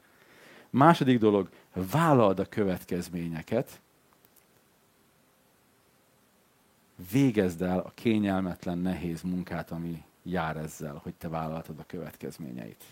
Második 0.70 1.18
dolog, 1.18 1.48
vállald 1.90 2.38
a 2.38 2.44
következményeket, 2.44 3.80
végezd 7.12 7.62
el 7.62 7.78
a 7.78 7.92
kényelmetlen, 7.94 8.78
nehéz 8.78 9.22
munkát, 9.22 9.70
ami 9.70 10.02
jár 10.22 10.56
ezzel, 10.56 11.00
hogy 11.02 11.14
te 11.14 11.28
vállaltad 11.28 11.78
a 11.78 11.84
következményeit. 11.86 12.84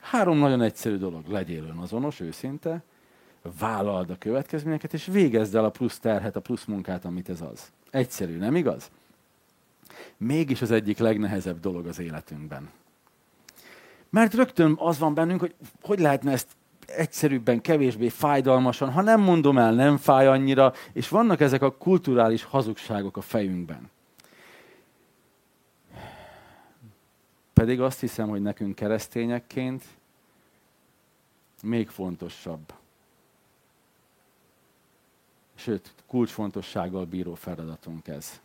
Három 0.00 0.38
nagyon 0.38 0.60
egyszerű 0.60 0.96
dolog. 0.96 1.26
Legyél 1.26 1.64
önazonos, 1.64 2.20
őszinte, 2.20 2.82
vállald 3.58 4.10
a 4.10 4.18
következményeket, 4.18 4.92
és 4.92 5.06
végezd 5.06 5.54
el 5.54 5.64
a 5.64 5.70
plusz 5.70 5.98
terhet, 5.98 6.36
a 6.36 6.40
plusz 6.40 6.64
munkát, 6.64 7.04
amit 7.04 7.28
ez 7.28 7.40
az. 7.40 7.72
Egyszerű, 7.90 8.36
nem 8.36 8.56
igaz? 8.56 8.90
Mégis 10.16 10.62
az 10.62 10.70
egyik 10.70 10.98
legnehezebb 10.98 11.60
dolog 11.60 11.86
az 11.86 11.98
életünkben. 11.98 12.70
Mert 14.10 14.34
rögtön 14.34 14.74
az 14.78 14.98
van 14.98 15.14
bennünk, 15.14 15.40
hogy 15.40 15.54
hogy 15.82 15.98
lehetne 15.98 16.32
ezt 16.32 16.48
egyszerűbben, 16.86 17.60
kevésbé 17.60 18.08
fájdalmasan, 18.08 18.92
ha 18.92 19.02
nem 19.02 19.20
mondom 19.20 19.58
el, 19.58 19.72
nem 19.74 19.96
fáj 19.96 20.26
annyira, 20.26 20.72
és 20.92 21.08
vannak 21.08 21.40
ezek 21.40 21.62
a 21.62 21.76
kulturális 21.76 22.44
hazugságok 22.44 23.16
a 23.16 23.20
fejünkben. 23.20 23.90
Pedig 27.52 27.80
azt 27.80 28.00
hiszem, 28.00 28.28
hogy 28.28 28.42
nekünk 28.42 28.74
keresztényekként 28.74 29.84
még 31.62 31.88
fontosabb. 31.88 32.72
Sőt, 35.54 35.92
kulcsfontossággal 36.06 37.04
bíró 37.04 37.34
feladatunk 37.34 38.08
ez, 38.08 38.40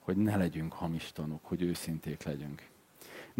hogy 0.00 0.16
ne 0.16 0.36
legyünk 0.36 0.72
hamis 0.72 1.12
tanúk, 1.12 1.44
hogy 1.44 1.62
őszinték 1.62 2.22
legyünk. 2.22 2.69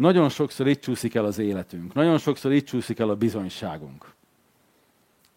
Nagyon 0.01 0.29
sokszor 0.29 0.67
itt 0.67 0.81
csúszik 0.81 1.15
el 1.15 1.25
az 1.25 1.39
életünk. 1.39 1.93
Nagyon 1.93 2.17
sokszor 2.17 2.51
itt 2.51 2.65
csúszik 2.65 2.99
el 2.99 3.09
a 3.09 3.15
bizonyságunk. 3.15 4.13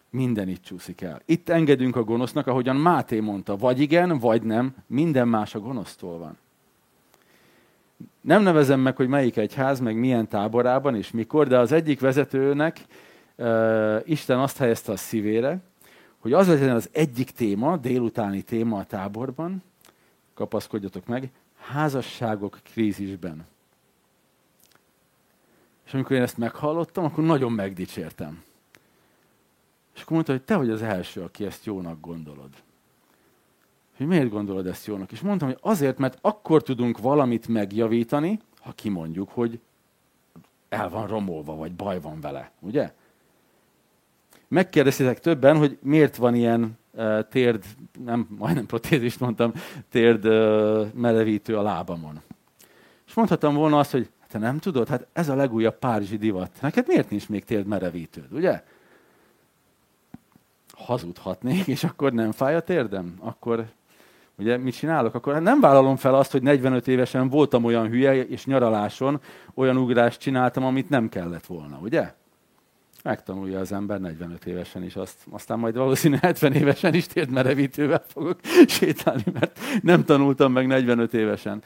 Minden 0.09 0.47
itt 0.47 0.63
csúszik 0.63 1.01
el. 1.01 1.21
Itt 1.25 1.49
engedünk 1.49 1.95
a 1.95 2.03
gonosznak, 2.03 2.47
ahogyan 2.47 2.75
Máté 2.75 3.19
mondta, 3.19 3.57
vagy 3.57 3.79
igen, 3.79 4.17
vagy 4.19 4.43
nem, 4.43 4.75
minden 4.87 5.27
más 5.27 5.55
a 5.55 5.59
gonosztól 5.59 6.17
van. 6.17 6.37
Nem 8.21 8.41
nevezem 8.41 8.79
meg, 8.79 8.95
hogy 8.95 9.07
melyik 9.07 9.37
egyház, 9.37 9.79
meg 9.79 9.95
milyen 9.95 10.27
táborában 10.27 10.95
és 10.95 11.11
mikor, 11.11 11.47
de 11.47 11.59
az 11.59 11.71
egyik 11.71 11.99
vezetőnek 11.99 12.79
uh, 13.35 14.01
Isten 14.05 14.39
azt 14.39 14.57
helyezte 14.57 14.91
a 14.91 14.97
szívére, 14.97 15.59
hogy 16.19 16.33
az 16.33 16.47
legyen 16.47 16.75
az 16.75 16.89
egyik 16.91 17.29
téma, 17.31 17.77
délutáni 17.77 18.41
téma 18.41 18.77
a 18.77 18.85
táborban, 18.85 19.63
kapaszkodjatok 20.33 21.05
meg, 21.05 21.29
házasságok 21.57 22.59
krízisben. 22.63 23.45
És 25.85 25.93
amikor 25.93 26.15
én 26.15 26.21
ezt 26.21 26.37
meghallottam, 26.37 27.03
akkor 27.05 27.23
nagyon 27.23 27.51
megdicsértem. 27.51 28.43
És 29.95 30.01
akkor 30.01 30.13
mondta, 30.13 30.31
hogy 30.31 30.41
te 30.41 30.55
vagy 30.55 30.69
az 30.69 30.81
első, 30.81 31.21
aki 31.21 31.45
ezt 31.45 31.65
jónak 31.65 31.99
gondolod. 31.99 32.49
Hogy 33.97 34.07
miért 34.07 34.29
gondolod 34.29 34.67
ezt 34.67 34.85
jónak? 34.85 35.11
És 35.11 35.21
mondtam, 35.21 35.47
hogy 35.47 35.57
azért, 35.61 35.97
mert 35.97 36.17
akkor 36.21 36.63
tudunk 36.63 36.99
valamit 36.99 37.47
megjavítani, 37.47 38.39
ha 38.59 38.71
kimondjuk, 38.71 39.29
hogy 39.29 39.59
el 40.69 40.89
van 40.89 41.07
romolva, 41.07 41.55
vagy 41.55 41.73
baj 41.73 41.99
van 41.99 42.21
vele. 42.21 42.51
Ugye? 42.59 42.93
Megkérdeztétek 44.47 45.19
többen, 45.19 45.57
hogy 45.57 45.77
miért 45.81 46.15
van 46.15 46.35
ilyen 46.35 46.77
uh, 46.91 47.27
térd, 47.29 47.63
nem, 48.03 48.27
majdnem 48.37 48.65
protézist 48.65 49.19
mondtam, 49.19 49.53
térd 49.89 50.25
uh, 50.25 50.87
melevítő 50.93 51.57
a 51.57 51.61
lábamon. 51.61 52.21
És 53.07 53.13
mondhatom 53.13 53.55
volna 53.55 53.79
azt, 53.79 53.91
hogy 53.91 54.09
te 54.35 54.41
nem 54.41 54.59
tudod? 54.59 54.87
Hát 54.87 55.07
ez 55.13 55.29
a 55.29 55.35
legújabb 55.35 55.77
párizsi 55.79 56.17
divat. 56.17 56.51
Neked 56.61 56.87
miért 56.87 57.09
nincs 57.09 57.29
még 57.29 57.43
térd 57.43 57.67
merevítőd, 57.67 58.33
ugye? 58.33 58.63
Hazudhatnék, 60.73 61.67
és 61.67 61.83
akkor 61.83 62.13
nem 62.13 62.31
fáj 62.31 62.55
a 62.55 62.59
térdem? 62.59 63.15
Akkor 63.19 63.65
ugye 64.37 64.57
mit 64.57 64.75
csinálok? 64.75 65.13
Akkor 65.13 65.33
hát 65.33 65.41
nem 65.41 65.59
vállalom 65.59 65.95
fel 65.95 66.15
azt, 66.15 66.31
hogy 66.31 66.41
45 66.41 66.87
évesen 66.87 67.29
voltam 67.29 67.63
olyan 67.63 67.87
hülye, 67.87 68.27
és 68.27 68.45
nyaraláson 68.45 69.21
olyan 69.53 69.77
ugrást 69.77 70.19
csináltam, 70.19 70.65
amit 70.65 70.89
nem 70.89 71.09
kellett 71.09 71.45
volna, 71.45 71.77
ugye? 71.81 72.13
Megtanulja 73.03 73.59
az 73.59 73.71
ember 73.71 73.99
45 73.99 74.45
évesen 74.45 74.83
is 74.83 74.95
azt, 74.95 75.17
aztán 75.29 75.59
majd 75.59 75.75
valószínűleg 75.75 76.23
70 76.23 76.53
évesen 76.53 76.93
is 76.93 77.07
térdmerevítővel 77.07 78.03
fogok 78.07 78.39
sétálni, 78.67 79.23
mert 79.33 79.59
nem 79.81 80.03
tanultam 80.03 80.51
meg 80.51 80.67
45 80.67 81.13
évesen. 81.13 81.61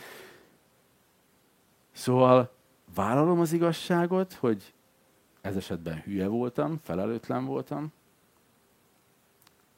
Szóval 1.91 2.57
vállalom 2.95 3.39
az 3.39 3.53
igazságot, 3.53 4.33
hogy 4.33 4.73
ez 5.41 5.55
esetben 5.55 6.01
hülye 6.01 6.27
voltam, 6.27 6.77
felelőtlen 6.83 7.45
voltam, 7.45 7.91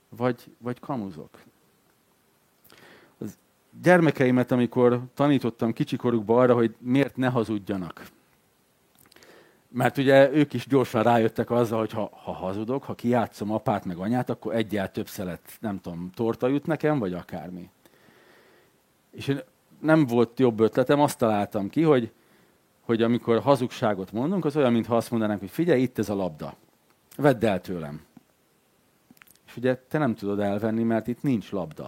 vagy, 0.09 0.55
vagy 0.57 0.79
kamuzok. 0.79 1.29
Az 3.17 3.37
gyermekeimet, 3.81 4.51
amikor 4.51 5.01
tanítottam 5.13 5.73
kicsikorukba 5.73 6.39
arra, 6.39 6.53
hogy 6.53 6.75
miért 6.77 7.17
ne 7.17 7.27
hazudjanak. 7.27 8.07
Mert 9.67 9.97
ugye 9.97 10.31
ők 10.31 10.53
is 10.53 10.67
gyorsan 10.67 11.03
rájöttek 11.03 11.51
azzal, 11.51 11.79
hogy 11.79 11.91
ha, 11.91 12.09
ha 12.23 12.31
hazudok, 12.31 12.83
ha 12.83 12.95
kijátszom 12.95 13.51
apát 13.51 13.85
meg 13.85 13.97
anyát, 13.97 14.29
akkor 14.29 14.55
egyel 14.55 14.91
több 14.91 15.07
szelet, 15.07 15.57
nem 15.59 15.79
tudom, 15.79 16.09
torta 16.13 16.47
jut 16.47 16.65
nekem, 16.65 16.99
vagy 16.99 17.13
akármi. 17.13 17.69
És 19.11 19.27
én 19.27 19.41
nem 19.79 20.05
volt 20.05 20.39
jobb 20.39 20.59
ötletem, 20.59 21.01
azt 21.01 21.17
találtam 21.17 21.69
ki, 21.69 21.81
hogy 21.81 22.11
hogy 22.91 23.01
amikor 23.01 23.39
hazugságot 23.39 24.11
mondunk, 24.11 24.45
az 24.45 24.55
olyan, 24.55 24.71
mintha 24.71 24.95
azt 24.95 25.11
mondanánk, 25.11 25.39
hogy 25.39 25.49
figyelj, 25.49 25.81
itt 25.81 25.97
ez 25.97 26.09
a 26.09 26.15
labda. 26.15 26.55
Vedd 27.17 27.45
el 27.45 27.61
tőlem. 27.61 28.01
És 29.47 29.57
ugye 29.57 29.75
te 29.75 29.97
nem 29.97 30.15
tudod 30.15 30.39
elvenni, 30.39 30.83
mert 30.83 31.07
itt 31.07 31.21
nincs 31.21 31.51
labda. 31.51 31.83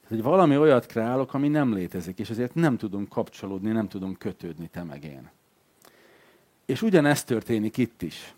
Tehát, 0.00 0.08
hogy 0.08 0.22
valami 0.22 0.56
olyat 0.56 0.86
kreálok, 0.86 1.34
ami 1.34 1.48
nem 1.48 1.74
létezik, 1.74 2.18
és 2.18 2.30
ezért 2.30 2.54
nem 2.54 2.76
tudunk 2.76 3.08
kapcsolódni, 3.08 3.70
nem 3.70 3.88
tudunk 3.88 4.18
kötődni 4.18 4.66
te 4.66 4.82
meg 4.82 5.04
én. 5.04 5.30
És 6.66 6.82
ugyanezt 6.82 7.26
történik 7.26 7.76
itt 7.76 8.02
is. 8.02 8.34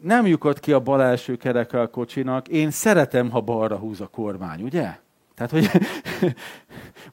Nem 0.00 0.26
lyukott 0.26 0.60
ki 0.60 0.72
a 0.72 0.80
bal 0.80 1.02
első 1.02 1.36
kereke 1.36 1.80
a 1.80 1.90
kocsinak, 1.90 2.48
én 2.48 2.70
szeretem, 2.70 3.30
ha 3.30 3.40
balra 3.40 3.76
húz 3.76 4.00
a 4.00 4.06
kormány, 4.06 4.62
ugye? 4.62 4.98
Tehát, 5.34 5.50
hogy 5.50 5.70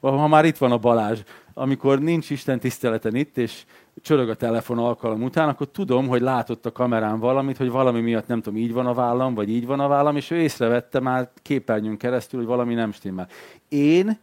ha 0.00 0.26
már 0.26 0.44
itt 0.44 0.56
van 0.56 0.72
a 0.72 0.78
Balázs, 0.78 1.20
amikor 1.58 2.00
nincs 2.00 2.30
Isten 2.30 2.58
tiszteleten 2.58 3.14
itt, 3.14 3.36
és 3.36 3.64
csörög 4.02 4.28
a 4.28 4.34
telefon 4.34 4.78
alkalom 4.78 5.22
után, 5.22 5.48
akkor 5.48 5.68
tudom, 5.68 6.08
hogy 6.08 6.20
látott 6.20 6.66
a 6.66 6.72
kamerán 6.72 7.18
valamit, 7.18 7.56
hogy 7.56 7.70
valami 7.70 8.00
miatt 8.00 8.26
nem 8.26 8.40
tudom, 8.40 8.58
így 8.58 8.72
van 8.72 8.86
a 8.86 8.94
vállam, 8.94 9.34
vagy 9.34 9.48
így 9.48 9.66
van 9.66 9.80
a 9.80 9.88
vállam, 9.88 10.16
és 10.16 10.30
ő 10.30 10.36
észrevette 10.36 11.00
már 11.00 11.30
képernyőn 11.42 11.96
keresztül, 11.96 12.38
hogy 12.38 12.48
valami 12.48 12.74
nem 12.74 12.92
stimmel. 12.92 13.28
Én 13.68 14.18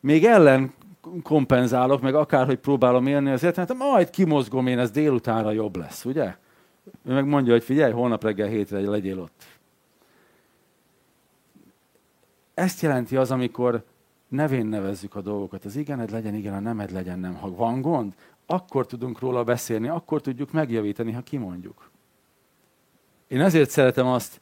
még 0.00 0.24
ellen 0.24 0.72
kompenzálok, 1.22 2.00
meg 2.00 2.14
akárhogy 2.14 2.58
próbálom 2.58 3.06
élni 3.06 3.30
az 3.30 3.42
életet, 3.42 3.74
majd 3.74 4.10
kimozgom 4.10 4.66
én, 4.66 4.78
ez 4.78 4.90
délutánra 4.90 5.50
jobb 5.50 5.76
lesz, 5.76 6.04
ugye? 6.04 6.34
Ő 7.04 7.12
meg 7.12 7.26
mondja, 7.26 7.52
hogy 7.52 7.64
figyelj, 7.64 7.92
holnap 7.92 8.22
reggel 8.22 8.48
hétre 8.48 8.80
legyél 8.80 9.20
ott. 9.20 9.44
Ezt 12.54 12.82
jelenti 12.82 13.16
az, 13.16 13.30
amikor 13.30 13.84
nevén 14.28 14.66
nevezzük 14.66 15.14
a 15.14 15.20
dolgokat. 15.20 15.64
Az 15.64 15.76
igened 15.76 16.10
legyen 16.10 16.34
igen, 16.34 16.54
a 16.54 16.60
nemed 16.60 16.90
legyen 16.90 17.18
nem. 17.18 17.34
Ha 17.34 17.50
van 17.50 17.80
gond, 17.80 18.14
akkor 18.46 18.86
tudunk 18.86 19.20
róla 19.20 19.44
beszélni, 19.44 19.88
akkor 19.88 20.20
tudjuk 20.20 20.52
megjavítani, 20.52 21.12
ha 21.12 21.22
kimondjuk. 21.22 21.90
Én 23.26 23.40
ezért 23.40 23.70
szeretem 23.70 24.06
azt, 24.06 24.40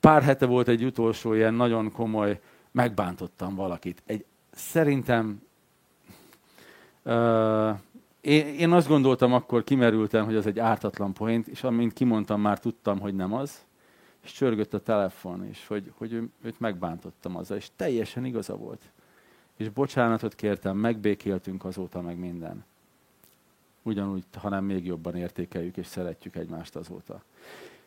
pár 0.00 0.22
hete 0.22 0.46
volt 0.46 0.68
egy 0.68 0.84
utolsó 0.84 1.32
ilyen 1.32 1.54
nagyon 1.54 1.92
komoly, 1.92 2.40
megbántottam 2.70 3.54
valakit. 3.54 4.02
Egy, 4.06 4.24
szerintem 4.50 5.42
uh, 7.02 7.78
én, 8.20 8.46
én 8.46 8.72
azt 8.72 8.88
gondoltam 8.88 9.32
akkor, 9.32 9.64
kimerültem, 9.64 10.24
hogy 10.24 10.36
az 10.36 10.46
egy 10.46 10.58
ártatlan 10.58 11.12
poént, 11.12 11.48
és 11.48 11.62
amint 11.62 11.92
kimondtam, 11.92 12.40
már 12.40 12.58
tudtam, 12.58 13.00
hogy 13.00 13.14
nem 13.14 13.32
az, 13.32 13.64
és 14.22 14.32
csörgött 14.32 14.74
a 14.74 14.80
telefon, 14.80 15.46
és 15.46 15.66
hogy, 15.66 15.92
hogy 15.96 16.12
ő, 16.12 16.28
őt 16.42 16.60
megbántottam 16.60 17.36
azzal, 17.36 17.56
és 17.56 17.68
teljesen 17.76 18.24
igaza 18.24 18.56
volt. 18.56 18.90
És 19.60 19.68
bocsánatot 19.68 20.34
kértem, 20.34 20.76
megbékéltünk 20.76 21.64
azóta 21.64 22.00
meg 22.00 22.16
minden. 22.16 22.64
Ugyanúgy, 23.82 24.24
hanem 24.32 24.64
még 24.64 24.86
jobban 24.86 25.16
értékeljük 25.16 25.76
és 25.76 25.86
szeretjük 25.86 26.36
egymást 26.36 26.76
azóta. 26.76 27.22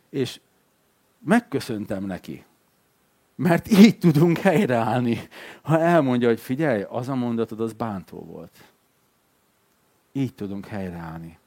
És 0.09 0.39
megköszöntem 1.19 2.05
neki, 2.05 2.45
mert 3.35 3.67
így 3.71 3.97
tudunk 3.97 4.37
helyreállni. 4.37 5.27
Ha 5.61 5.79
elmondja, 5.79 6.27
hogy 6.27 6.39
figyelj, 6.39 6.81
az 6.81 7.09
a 7.09 7.15
mondatod, 7.15 7.59
az 7.59 7.73
bántó 7.73 8.19
volt. 8.19 8.71
Így 10.11 10.33
tudunk 10.33 10.65
helyreállni. 10.65 11.39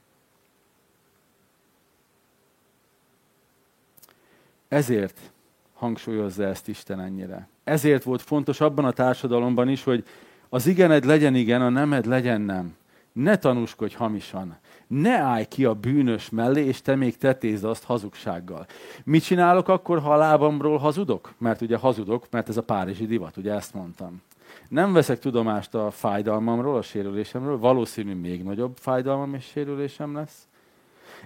Ezért 4.69 5.33
hangsúlyozza 5.75 6.45
ezt 6.45 6.69
Isten 6.69 7.01
ennyire. 7.01 7.49
Ezért 7.67 8.03
volt 8.03 8.23
fontos 8.23 8.61
abban 8.61 8.85
a 8.85 8.91
társadalomban 8.91 9.69
is, 9.69 9.85
hogy 9.85 10.05
az 10.49 10.67
igened 10.67 11.05
legyen 11.05 11.35
igen, 11.35 11.63
a 11.63 11.69
nemed 11.69 12.07
legyen 12.07 12.41
nem. 12.41 12.77
Ne 13.13 13.37
tanúskodj 13.37 13.95
hamisan. 13.95 14.57
Ne 14.87 15.19
állj 15.19 15.45
ki 15.45 15.65
a 15.65 15.75
bűnös 15.75 16.31
mellé, 16.31 16.65
és 16.65 16.83
te 16.83 16.95
még 16.95 17.17
tetézd 17.17 17.65
azt 17.65 17.85
hazugsággal. 17.85 18.67
Mit 19.05 19.25
csinálok 19.25 19.69
akkor, 19.69 20.01
ha 20.01 20.13
a 20.13 20.17
lábamról 20.17 20.79
hazudok? 20.79 21.35
Mert 21.39 21.61
ugye 21.61 21.77
hazudok, 21.77 22.27
mert 22.31 22.49
ez 22.49 22.57
a 22.57 22.63
párizsi 22.63 23.07
divat, 23.07 23.37
ugye 23.37 23.53
ezt 23.53 23.75
mondtam. 23.75 24.23
Nem 24.69 24.93
veszek 24.93 25.19
tudomást 25.19 25.75
a 25.75 25.91
fájdalmamról, 25.91 26.77
a 26.77 26.83
sérülésemről, 26.83 27.59
valószínű 27.59 28.15
még 28.15 28.43
nagyobb 28.43 28.77
fájdalmam 28.77 29.35
és 29.35 29.45
sérülésem 29.45 30.15
lesz. 30.15 30.47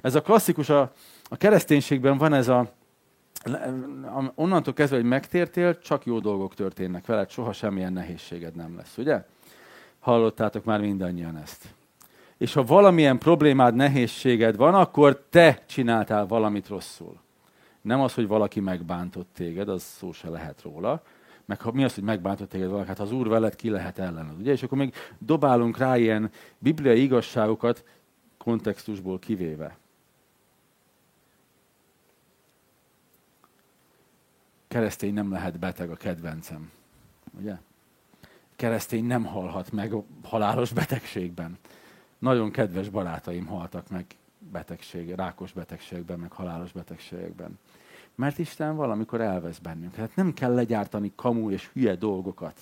Ez 0.00 0.14
a 0.14 0.20
klasszikus, 0.20 0.68
a, 0.68 0.92
a 1.28 1.36
kereszténységben 1.36 2.18
van 2.18 2.32
ez 2.32 2.48
a, 2.48 2.78
onnantól 4.34 4.72
kezdve, 4.72 4.96
hogy 4.96 5.06
megtértél, 5.06 5.78
csak 5.78 6.06
jó 6.06 6.18
dolgok 6.18 6.54
történnek 6.54 7.06
veled, 7.06 7.30
soha 7.30 7.52
semmilyen 7.52 7.92
nehézséged 7.92 8.54
nem 8.54 8.76
lesz, 8.76 8.96
ugye? 8.96 9.24
Hallottátok 9.98 10.64
már 10.64 10.80
mindannyian 10.80 11.36
ezt. 11.36 11.74
És 12.36 12.52
ha 12.52 12.64
valamilyen 12.64 13.18
problémád, 13.18 13.74
nehézséged 13.74 14.56
van, 14.56 14.74
akkor 14.74 15.22
te 15.30 15.62
csináltál 15.66 16.26
valamit 16.26 16.68
rosszul. 16.68 17.18
Nem 17.80 18.00
az, 18.00 18.14
hogy 18.14 18.26
valaki 18.26 18.60
megbántott 18.60 19.28
téged, 19.34 19.68
az 19.68 19.82
szó 19.82 20.12
se 20.12 20.28
lehet 20.28 20.62
róla, 20.62 21.02
meg 21.44 21.60
ha 21.60 21.72
mi 21.72 21.84
az, 21.84 21.94
hogy 21.94 22.04
megbántott 22.04 22.48
téged 22.48 22.68
valaki, 22.68 22.88
hát 22.88 23.00
az 23.00 23.12
Úr 23.12 23.28
veled, 23.28 23.56
ki 23.56 23.70
lehet 23.70 23.98
ellened, 23.98 24.38
ugye? 24.38 24.52
És 24.52 24.62
akkor 24.62 24.78
még 24.78 24.94
dobálunk 25.18 25.78
rá 25.78 25.96
ilyen 25.96 26.30
bibliai 26.58 27.02
igazságokat 27.02 27.84
kontextusból 28.38 29.18
kivéve. 29.18 29.76
Keresztény 34.70 35.14
nem 35.14 35.30
lehet 35.30 35.58
beteg 35.58 35.90
a 35.90 35.96
kedvencem, 35.96 36.70
ugye? 37.38 37.56
Keresztény 38.56 39.04
nem 39.04 39.24
halhat 39.24 39.72
meg 39.72 39.92
halálos 40.22 40.72
betegségben. 40.72 41.58
Nagyon 42.18 42.50
kedves 42.50 42.88
barátaim 42.88 43.46
haltak 43.46 43.88
meg 43.88 44.06
betegség, 44.38 45.14
rákos 45.14 45.52
betegségben, 45.52 46.18
meg 46.18 46.32
halálos 46.32 46.72
betegségekben. 46.72 47.58
Mert 48.14 48.38
Isten 48.38 48.76
valamikor 48.76 49.20
elvesz 49.20 49.58
bennünk. 49.58 49.94
Hát 49.94 50.16
nem 50.16 50.32
kell 50.32 50.54
legyártani 50.54 51.12
kamu 51.14 51.50
és 51.50 51.70
hülye 51.72 51.94
dolgokat, 51.94 52.60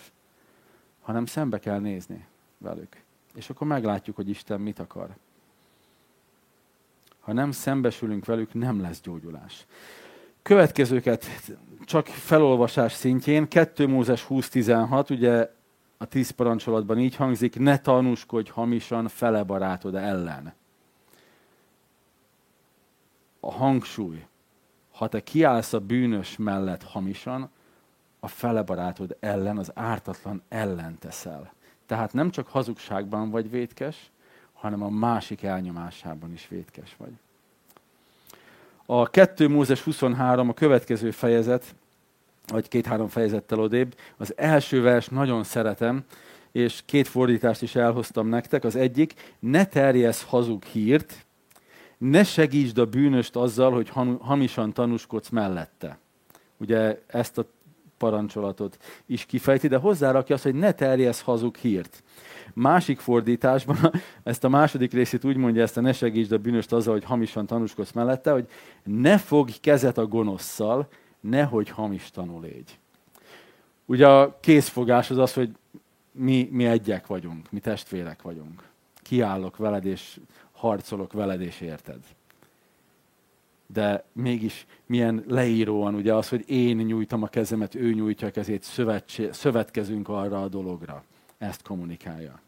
hanem 1.01 1.27
szembe 1.27 1.59
kell 1.59 1.79
nézni 1.79 2.27
velük. 2.59 3.03
És 3.35 3.51
akkor 3.51 3.66
meglátjuk, 3.66 4.16
hogy 4.16 4.29
Isten 4.29 4.61
mit 4.61 4.79
akar. 4.79 5.16
Ha 7.21 7.33
nem 7.33 7.51
szembesülünk 7.51 8.25
velük, 8.25 8.55
nem 8.55 8.81
lesz 8.81 9.01
gyógyulás. 9.01 9.66
Következőket 10.48 11.26
csak 11.84 12.06
felolvasás 12.06 12.92
szintjén, 12.92 13.48
2 13.48 13.87
Mózes 13.87 14.26
20.16, 14.28 15.11
ugye 15.11 15.50
a 15.96 16.04
tíz 16.04 16.30
parancsolatban 16.30 16.98
így 16.98 17.16
hangzik, 17.16 17.58
ne 17.58 17.78
tanúskodj 17.78 18.50
hamisan 18.50 19.08
fele 19.08 19.42
barátod 19.42 19.94
ellen. 19.94 20.54
A 23.40 23.52
hangsúly, 23.52 24.26
ha 24.92 25.08
te 25.08 25.22
kiállsz 25.22 25.72
a 25.72 25.80
bűnös 25.80 26.37
mellett 26.37 26.82
hamisan, 26.82 27.50
a 28.20 28.28
fele 28.28 28.62
barátod 28.62 29.16
ellen, 29.20 29.58
az 29.58 29.70
ártatlan 29.74 30.42
ellen 30.48 30.98
teszel. 30.98 31.52
Tehát 31.87 32.12
nem 32.12 32.30
csak 32.30 32.46
hazugságban 32.46 33.30
vagy 33.30 33.50
vétkes, 33.50 34.11
hanem 34.52 34.82
a 34.82 34.88
másik 34.88 35.42
elnyomásában 35.42 36.32
is 36.32 36.48
vétkes 36.48 36.96
vagy. 36.96 37.12
A 38.90 39.11
2 39.11 39.48
Mózes 39.48 39.83
23, 39.83 40.48
a 40.48 40.53
következő 40.53 41.11
fejezet, 41.11 41.74
vagy 42.46 42.68
két-három 42.68 43.09
fejezettel 43.09 43.59
odébb, 43.61 43.94
az 44.16 44.33
első 44.37 44.83
vers 44.83 45.09
nagyon 45.09 45.44
szeretem, 45.44 46.05
és 46.53 46.83
két 46.85 47.09
fordítást 47.09 47.62
is 47.62 47.74
elhoztam 47.74 48.29
nektek. 48.29 48.64
Az 48.64 48.77
egyik, 48.77 49.14
ne 49.38 49.64
terjesz 49.64 50.24
hazug 50.24 50.64
hírt, 50.64 51.27
ne 51.98 52.24
segítsd 52.24 52.79
a 52.79 52.87
bűnöst 52.87 53.37
azzal, 53.37 53.72
hogy 53.72 53.90
hamisan 54.20 54.72
tanúskodsz 54.72 55.29
mellette. 55.29 55.98
Ugye 56.57 57.03
ezt 57.07 57.38
a 57.38 57.46
parancsolatot 57.98 58.78
is 59.06 59.26
kifejti, 59.26 59.68
de 59.68 59.76
hozzárakja 59.76 60.34
azt, 60.34 60.44
hogy 60.44 60.54
ne 60.54 60.72
terjesz 60.72 61.20
hazug 61.20 61.56
hírt. 61.56 62.02
Másik 62.54 63.00
fordításban 63.00 63.92
ezt 64.22 64.44
a 64.44 64.48
második 64.48 64.92
részét 64.92 65.24
úgy 65.24 65.37
mondja, 65.37 65.62
ezt 65.62 65.76
a 65.76 65.80
ne 65.80 65.92
segítsd 65.92 66.32
a 66.32 66.38
bűnöst 66.38 66.72
azzal, 66.72 66.92
hogy 66.92 67.04
hamisan 67.04 67.46
tanúskodsz 67.46 67.92
mellette, 67.92 68.30
hogy 68.30 68.48
ne 68.84 69.18
fogj 69.18 69.52
kezet 69.61 69.98
a 69.98 70.06
gonoszszal, 70.06 70.88
nehogy 71.20 71.68
hamis 71.68 72.11
tanul 72.11 72.42
légy. 72.42 72.78
Ugye 73.84 74.08
a 74.08 74.38
készfogás 74.40 75.11
az 75.11 75.18
az, 75.18 75.34
hogy 75.34 75.50
mi, 76.12 76.48
mi 76.52 76.66
egyek 76.66 77.06
vagyunk, 77.06 77.50
mi 77.50 77.61
testvérek 77.61 78.22
vagyunk. 78.22 78.62
Kiállok 79.02 79.56
veled, 79.56 79.84
és 79.84 80.20
harcolok 80.52 81.12
veled, 81.12 81.40
és 81.40 81.61
érted. 81.61 81.98
De 83.72 84.04
mégis 84.12 84.66
milyen 84.87 85.24
leíróan 85.26 85.94
ugye 85.94 86.14
az, 86.14 86.28
hogy 86.28 86.50
én 86.50 86.76
nyújtam 86.76 87.22
a 87.22 87.28
kezemet, 87.28 87.74
ő 87.74 87.92
nyújtja 87.92 88.28
a 88.28 88.31
kezét, 88.31 88.66
szövetkezünk 89.31 90.09
arra 90.09 90.42
a 90.42 90.48
dologra. 90.48 91.04
Ezt 91.38 91.62
kommunikálja. 91.62 92.40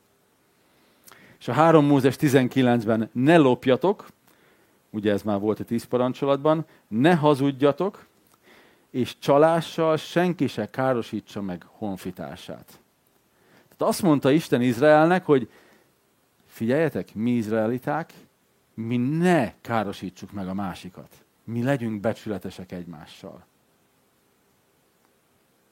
És 1.38 1.48
a 1.48 1.52
3 1.52 1.85
Mózes 1.85 2.16
19-ben 2.20 3.09
ne 3.12 3.37
lopjatok, 3.37 4.09
ugye 4.90 5.12
ez 5.12 5.22
már 5.22 5.40
volt 5.40 5.61
a 5.61 5.64
tíz 5.64 5.85
parancsolatban, 5.85 6.66
ne 6.88 7.14
hazudjatok, 7.14 8.06
és 8.90 9.18
csalással 9.18 9.96
senki 9.96 10.46
se 10.46 10.66
károsítsa 10.66 11.42
meg 11.42 11.64
honfitársát. 11.66 12.80
Tehát 13.68 13.92
azt 13.92 14.02
mondta 14.02 14.30
Isten 14.30 14.62
Izraelnek, 14.62 15.24
hogy 15.24 15.50
figyeljetek, 16.46 17.14
mi 17.14 17.30
izraeliták, 17.30 18.12
mi 18.87 18.97
ne 18.97 19.53
károsítsuk 19.61 20.33
meg 20.33 20.49
a 20.49 20.55
másikat. 20.55 21.25
Mi 21.45 21.62
legyünk 21.62 22.01
becsületesek 22.01 22.73
egymással. 22.73 23.45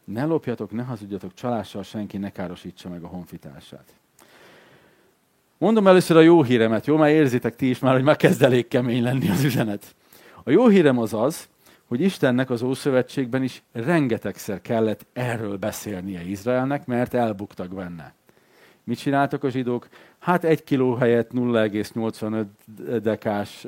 Ne 0.05 0.25
lopjatok, 0.25 0.71
ne 0.71 0.83
hazudjatok, 0.83 1.35
csalással 1.35 1.83
senki 1.83 2.17
ne 2.17 2.31
károsítsa 2.31 2.89
meg 2.89 3.03
a 3.03 3.07
honfitársát. 3.07 3.93
Mondom 5.59 5.87
először 5.87 6.17
a 6.17 6.21
jó 6.21 6.43
híremet, 6.43 6.87
jó? 6.87 6.97
Már 6.97 7.11
érzitek 7.11 7.57
ti 7.57 7.69
is 7.69 7.79
már, 7.79 7.95
hogy 7.95 8.03
már 8.03 8.17
kezd 8.17 8.43
elég 8.43 8.69
kemény 8.69 9.03
lenni 9.03 9.31
az 9.31 9.45
üzenet. 9.45 9.95
A 10.43 10.51
jó 10.51 10.69
hírem 10.69 10.99
az 10.99 11.15
az, 11.15 11.49
hogy 11.87 12.01
Istennek 12.01 12.51
az 12.51 12.63
Ószövetségben 12.63 13.43
is 13.43 13.63
rengetegszer 13.73 14.61
kellett 14.61 15.07
erről 15.13 15.57
beszélnie 15.57 16.23
Izraelnek, 16.23 16.87
mert 16.87 17.15
elbuktak 17.15 17.75
benne. 17.75 18.15
Mit 18.89 18.99
csináltak 18.99 19.45
a 19.45 19.51
zsidók? 19.51 19.89
Hát 20.19 20.45
egy 20.45 20.65
kiló 20.65 20.95
helyett 20.95 21.31
0,85 21.31 22.45
dekás, 23.03 23.67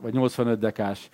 vagy 0.00 0.12
85 0.12 0.58
dekás 0.58 1.10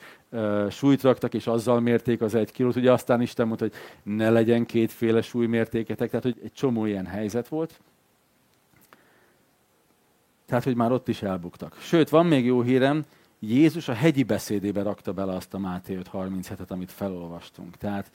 súlyt 0.70 1.02
raktak, 1.02 1.35
és 1.35 1.46
azzal 1.46 1.80
mérték 1.80 2.20
az 2.20 2.35
egy 2.35 2.52
kilót. 2.52 2.76
Ugye 2.76 2.92
aztán 2.92 3.20
Isten 3.20 3.46
mondta, 3.46 3.64
hogy 3.64 3.74
ne 4.02 4.30
legyen 4.30 4.66
kétféle 4.66 5.22
súlymértéketek, 5.22 6.11
tehát 6.11 6.24
hogy 6.24 6.37
egy 6.42 6.52
csomó 6.52 6.87
ilyen 6.87 7.06
helyzet 7.06 7.48
volt. 7.48 7.80
Tehát, 10.46 10.64
hogy 10.64 10.76
már 10.76 10.92
ott 10.92 11.09
is 11.09 11.22
elbuktak. 11.22 11.76
Sőt, 11.80 12.09
van 12.09 12.26
még 12.26 12.44
jó 12.44 12.62
hírem, 12.62 13.04
Jézus 13.38 13.88
a 13.88 13.92
hegyi 13.92 14.22
beszédébe 14.22 14.83
rakta 14.83 15.12
bele 15.12 15.33
azt 15.33 15.54
a 15.54 15.59
Máté 15.59 15.98
5.37-et, 16.12 16.68
amit 16.68 16.92
felolvastunk. 16.92 17.76
Tehát 17.76 18.11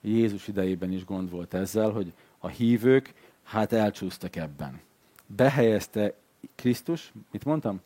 Jézus 0.00 0.48
idejében 0.48 0.92
is 0.92 1.04
gond 1.04 1.30
volt 1.30 1.54
ezzel, 1.54 1.90
hogy 1.90 2.12
a 2.38 2.48
hívők 2.48 3.12
hát 3.44 3.72
elcsúsztak 3.72 4.36
ebben. 4.36 4.80
Behelyezte 5.26 6.14
Krisztus, 6.54 7.12
mit 7.30 7.44
mondtam? 7.44 7.80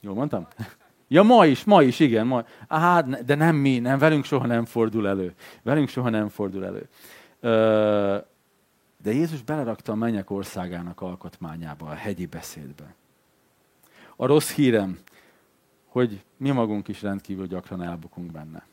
Jól 0.00 0.14
mondtam? 0.14 0.46
Ja, 1.08 1.22
ma 1.22 1.46
is, 1.46 1.64
ma 1.64 1.82
is, 1.82 2.00
igen. 2.00 2.26
Ma. 2.26 2.44
Hát, 2.68 3.24
de 3.24 3.34
nem 3.34 3.56
mi, 3.56 3.78
nem, 3.78 3.98
velünk 3.98 4.24
soha 4.24 4.46
nem 4.46 4.64
fordul 4.64 5.08
elő. 5.08 5.34
Velünk 5.62 5.88
soha 5.88 6.08
nem 6.08 6.28
fordul 6.28 6.64
elő. 6.64 6.88
De 9.02 9.12
Jézus 9.12 9.42
belerakta 9.42 9.92
a 9.92 9.94
mennyek 9.94 10.30
országának 10.30 11.00
alkotmányába, 11.00 11.86
a 11.86 11.94
hegyi 11.94 12.26
beszédbe. 12.26 12.94
A 14.16 14.26
rossz 14.26 14.52
hírem, 14.52 14.98
hogy 15.86 16.24
mi 16.36 16.50
magunk 16.50 16.88
is 16.88 17.02
rendkívül 17.02 17.46
gyakran 17.46 17.82
elbukunk 17.82 18.30
benne. 18.30 18.66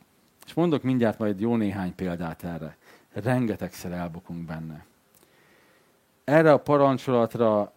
És 0.45 0.53
mondok 0.53 0.83
mindjárt 0.83 1.19
majd 1.19 1.39
jó 1.39 1.55
néhány 1.55 1.95
példát 1.95 2.43
erre. 2.43 2.77
Rengetegszer 3.13 3.91
elbukunk 3.91 4.45
benne. 4.45 4.85
Erre 6.29 6.51
a 6.51 6.57
parancsolatra 6.57 7.73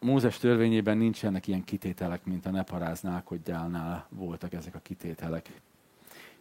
Mózes 0.00 0.38
törvényében 0.38 0.96
nincsenek 0.96 1.46
ilyen 1.46 1.64
kitételek, 1.64 2.24
mint 2.24 2.46
a 2.46 2.50
ne 2.50 2.62
paráználkodjálnál 2.62 4.06
voltak 4.08 4.52
ezek 4.52 4.74
a 4.74 4.78
kitételek. 4.78 5.60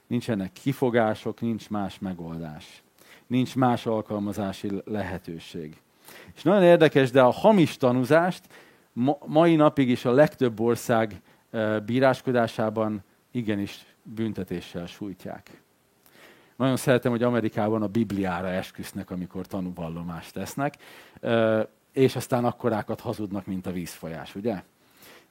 Nincsenek 0.07 0.51
kifogások, 0.51 1.41
nincs 1.41 1.69
más 1.69 1.99
megoldás. 1.99 2.83
Nincs 3.27 3.55
más 3.55 3.85
alkalmazási 3.85 4.81
lehetőség. 4.85 5.81
És 6.35 6.43
nagyon 6.43 6.63
érdekes, 6.63 7.11
de 7.11 7.21
a 7.21 7.31
hamis 7.31 7.77
tanúzást 7.77 8.43
ma, 8.93 9.17
mai 9.25 9.55
napig 9.55 9.89
is 9.89 10.05
a 10.05 10.11
legtöbb 10.11 10.59
ország 10.59 11.21
e, 11.51 11.79
bíráskodásában 11.79 13.03
igenis 13.31 13.85
büntetéssel 14.03 14.85
sújtják. 14.85 15.61
Nagyon 16.59 16.77
szeretem, 16.77 17.11
hogy 17.11 17.23
Amerikában 17.23 17.81
a 17.81 17.87
Bibliára 17.87 18.47
esküsznek, 18.47 19.11
amikor 19.11 19.47
tanúvallomást 19.47 20.33
tesznek, 20.33 20.77
és 21.91 22.15
aztán 22.15 22.45
akkorákat 22.45 22.99
hazudnak, 22.99 23.45
mint 23.45 23.65
a 23.65 23.71
vízfolyás, 23.71 24.35
ugye? 24.35 24.63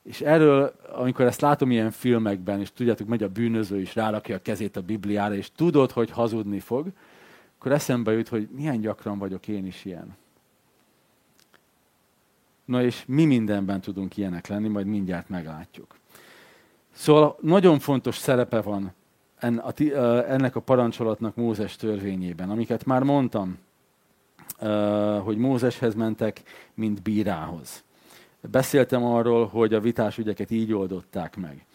És 0.03 0.21
erről, 0.21 0.75
amikor 0.93 1.25
ezt 1.25 1.41
látom 1.41 1.71
ilyen 1.71 1.91
filmekben, 1.91 2.61
és 2.61 2.73
tudjátok, 2.73 3.09
megy 3.09 3.23
a 3.23 3.29
bűnöző 3.29 3.81
is, 3.81 3.95
rárakja 3.95 4.37
a 4.37 4.43
kezét 4.43 4.77
a 4.77 4.83
Bibliára, 4.83 5.35
és 5.35 5.53
tudod, 5.53 5.91
hogy 5.91 6.11
hazudni 6.11 6.61
fog, 6.61 6.89
akkor 7.59 7.73
eszembe 7.73 8.13
jut, 8.13 8.29
hogy 8.29 8.49
milyen 8.51 8.81
gyakran 8.81 9.19
vagyok 9.19 9.49
én 9.49 9.67
is 9.67 9.85
ilyen. 9.85 10.17
Na 12.65 12.83
és 12.83 13.05
mi 13.07 13.25
mindenben 13.25 13.81
tudunk 13.81 14.17
ilyenek 14.17 14.47
lenni, 14.47 14.69
majd 14.69 14.87
mindjárt 14.87 15.29
meglátjuk. 15.29 15.99
Szóval 16.93 17.37
nagyon 17.41 17.79
fontos 17.79 18.17
szerepe 18.17 18.61
van 18.61 18.93
ennek 19.41 20.57
a 20.57 20.61
parancsolatnak 20.61 21.35
Mózes 21.37 21.77
törvényében, 21.77 22.51
amiket 22.51 22.85
már 22.85 23.03
mondtam, 23.03 23.59
hogy 25.23 25.37
Mózeshez 25.37 25.95
mentek, 25.95 26.43
mint 26.75 27.03
bírához. 27.03 27.85
Beszéltem 28.51 29.05
arról, 29.05 29.47
hogy 29.47 29.75
a 29.75 29.81
vitás 29.81 30.19
ügyeket 30.19 30.51
így 30.51 30.73
oldották 30.73 31.37
meg. 31.37 31.67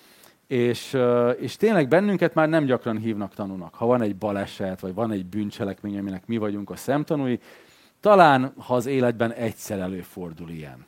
És, 0.47 0.97
és 1.39 1.55
tényleg 1.55 1.87
bennünket 1.87 2.33
már 2.33 2.49
nem 2.49 2.65
gyakran 2.65 2.97
hívnak 2.97 3.33
tanúnak. 3.33 3.75
Ha 3.75 3.85
van 3.85 4.01
egy 4.01 4.15
baleset, 4.15 4.79
vagy 4.79 4.93
van 4.93 5.11
egy 5.11 5.25
bűncselekmény, 5.25 5.97
aminek 5.97 6.27
mi 6.27 6.37
vagyunk 6.37 6.69
a 6.69 6.75
szemtanúi, 6.75 7.39
talán 7.99 8.53
ha 8.57 8.75
az 8.75 8.85
életben 8.85 9.33
egyszer 9.33 9.79
előfordul 9.79 10.49
ilyen. 10.49 10.85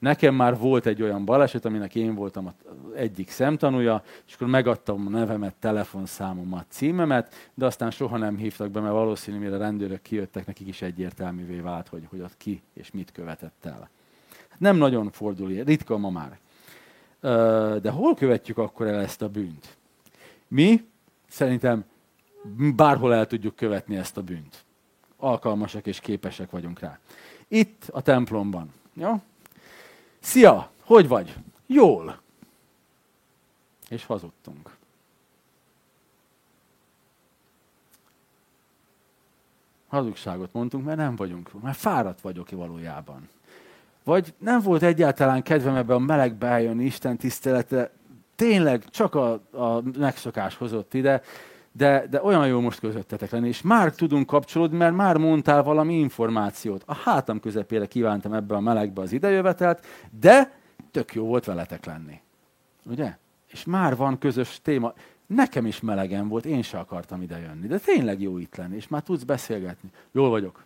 Nekem 0.00 0.34
már 0.34 0.58
volt 0.58 0.86
egy 0.86 1.02
olyan 1.02 1.24
baleset, 1.24 1.64
aminek 1.64 1.94
én 1.94 2.14
voltam 2.14 2.46
az 2.46 2.52
egyik 2.94 3.30
szemtanúja, 3.30 4.02
és 4.26 4.34
akkor 4.34 4.46
megadtam 4.46 5.06
a 5.06 5.10
nevemet, 5.10 5.54
telefonszámomat, 5.54 6.66
címemet, 6.68 7.50
de 7.54 7.66
aztán 7.66 7.90
soha 7.90 8.16
nem 8.16 8.36
hívtak 8.36 8.70
be, 8.70 8.80
mert 8.80 8.92
valószínű, 8.92 9.38
mire 9.38 9.56
rendőrök 9.56 10.02
kijöttek, 10.02 10.46
nekik 10.46 10.68
is 10.68 10.82
egyértelművé 10.82 11.58
vált, 11.58 11.88
hogy, 11.88 12.06
hogy 12.10 12.20
ott 12.20 12.36
ki 12.36 12.62
és 12.72 12.90
mit 12.90 13.12
követett 13.12 13.64
el. 13.64 13.90
Hát 14.48 14.60
nem 14.60 14.76
nagyon 14.76 15.10
fordul 15.10 15.50
ilyen, 15.50 15.64
ritka 15.64 15.98
ma 15.98 16.10
már. 16.10 16.38
De 17.80 17.90
hol 17.90 18.14
követjük 18.14 18.58
akkor 18.58 18.86
el 18.86 19.00
ezt 19.00 19.22
a 19.22 19.28
bűnt? 19.28 19.76
Mi 20.48 20.88
szerintem 21.28 21.84
bárhol 22.76 23.14
el 23.14 23.26
tudjuk 23.26 23.56
követni 23.56 23.96
ezt 23.96 24.16
a 24.16 24.22
bűnt. 24.22 24.64
Alkalmasak 25.16 25.86
és 25.86 26.00
képesek 26.00 26.50
vagyunk 26.50 26.78
rá. 26.78 26.98
Itt 27.48 27.88
a 27.92 28.00
templomban. 28.00 28.72
Jó? 28.94 29.20
Szia, 30.20 30.70
hogy 30.82 31.08
vagy? 31.08 31.34
Jól. 31.66 32.20
És 33.88 34.04
hazudtunk. 34.04 34.76
Hazugságot 39.88 40.52
mondtunk, 40.52 40.84
mert 40.84 40.98
nem 40.98 41.16
vagyunk, 41.16 41.62
mert 41.62 41.76
fáradt 41.76 42.20
vagyok 42.20 42.50
valójában. 42.50 43.28
Vagy 44.04 44.34
nem 44.38 44.60
volt 44.60 44.82
egyáltalán 44.82 45.42
kedvem 45.42 45.74
ebbe 45.74 45.94
a 45.94 45.98
melegbe 45.98 46.46
eljönni 46.46 46.84
Isten 46.84 47.16
tisztelete, 47.16 47.90
tényleg 48.34 48.84
csak 48.88 49.14
a, 49.14 49.32
a 49.50 49.82
megszokás 49.98 50.56
hozott 50.56 50.94
ide, 50.94 51.22
de, 51.72 52.06
de 52.06 52.22
olyan 52.22 52.46
jó 52.46 52.60
most 52.60 52.80
közöttetek 52.80 53.30
lenni, 53.30 53.48
és 53.48 53.62
már 53.62 53.94
tudunk 53.94 54.26
kapcsolódni, 54.26 54.76
mert 54.76 54.94
már 54.94 55.16
mondtál 55.16 55.62
valami 55.62 55.98
információt. 55.98 56.82
A 56.86 56.94
hátam 56.94 57.40
közepére 57.40 57.86
kívántam 57.86 58.32
ebbe 58.32 58.54
a 58.54 58.60
melegbe 58.60 59.02
az 59.02 59.12
idejövetelt, 59.12 59.86
de 60.20 60.58
tök 60.90 61.14
jó 61.14 61.24
volt 61.26 61.44
veletek 61.44 61.84
lenni. 61.84 62.20
Ugye? 62.84 63.16
És 63.46 63.64
már 63.64 63.96
van 63.96 64.18
közös 64.18 64.60
téma. 64.62 64.92
Nekem 65.26 65.66
is 65.66 65.80
melegen 65.80 66.28
volt, 66.28 66.44
én 66.44 66.62
se 66.62 66.78
akartam 66.78 67.22
ide 67.22 67.38
jönni, 67.38 67.66
de 67.66 67.78
tényleg 67.78 68.20
jó 68.20 68.38
itt 68.38 68.56
lenni, 68.56 68.76
és 68.76 68.88
már 68.88 69.02
tudsz 69.02 69.22
beszélgetni. 69.22 69.90
Jól 70.12 70.30
vagyok. 70.30 70.64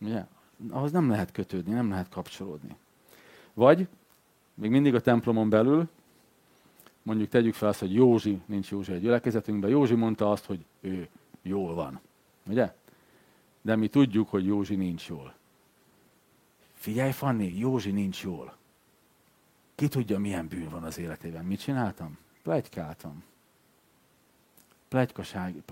Ugye? 0.00 0.24
Ahhoz 0.70 0.92
nem 0.92 1.10
lehet 1.10 1.32
kötődni, 1.32 1.72
nem 1.72 1.90
lehet 1.90 2.08
kapcsolódni. 2.08 2.76
Vagy, 3.54 3.88
még 4.54 4.70
mindig 4.70 4.94
a 4.94 5.00
templomon 5.00 5.48
belül, 5.48 5.88
mondjuk 7.06 7.28
tegyük 7.28 7.54
fel 7.54 7.68
azt, 7.68 7.80
hogy 7.80 7.94
Józsi, 7.94 8.40
nincs 8.46 8.70
Józsi 8.70 8.92
egy 8.92 9.00
gyülekezetünkben, 9.00 9.70
Józsi 9.70 9.94
mondta 9.94 10.30
azt, 10.30 10.44
hogy 10.44 10.64
ő 10.80 11.08
jól 11.42 11.74
van. 11.74 12.00
Ugye? 12.46 12.74
De 13.62 13.76
mi 13.76 13.88
tudjuk, 13.88 14.28
hogy 14.30 14.46
Józsi 14.46 14.76
nincs 14.76 15.08
jól. 15.08 15.34
Figyelj, 16.74 17.12
Fanni, 17.12 17.58
Józsi 17.58 17.90
nincs 17.90 18.22
jól. 18.22 18.56
Ki 19.74 19.88
tudja, 19.88 20.18
milyen 20.18 20.48
bűn 20.48 20.68
van 20.68 20.82
az 20.82 20.98
életében. 20.98 21.44
Mit 21.44 21.60
csináltam? 21.60 22.18
Plegykáltam. 22.42 23.24
Plegykaság 24.88 25.62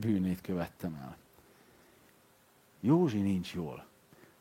bűnét 0.00 0.40
követtem 0.40 0.94
el. 0.94 1.16
Józsi 2.80 3.20
nincs 3.20 3.54
jól. 3.54 3.84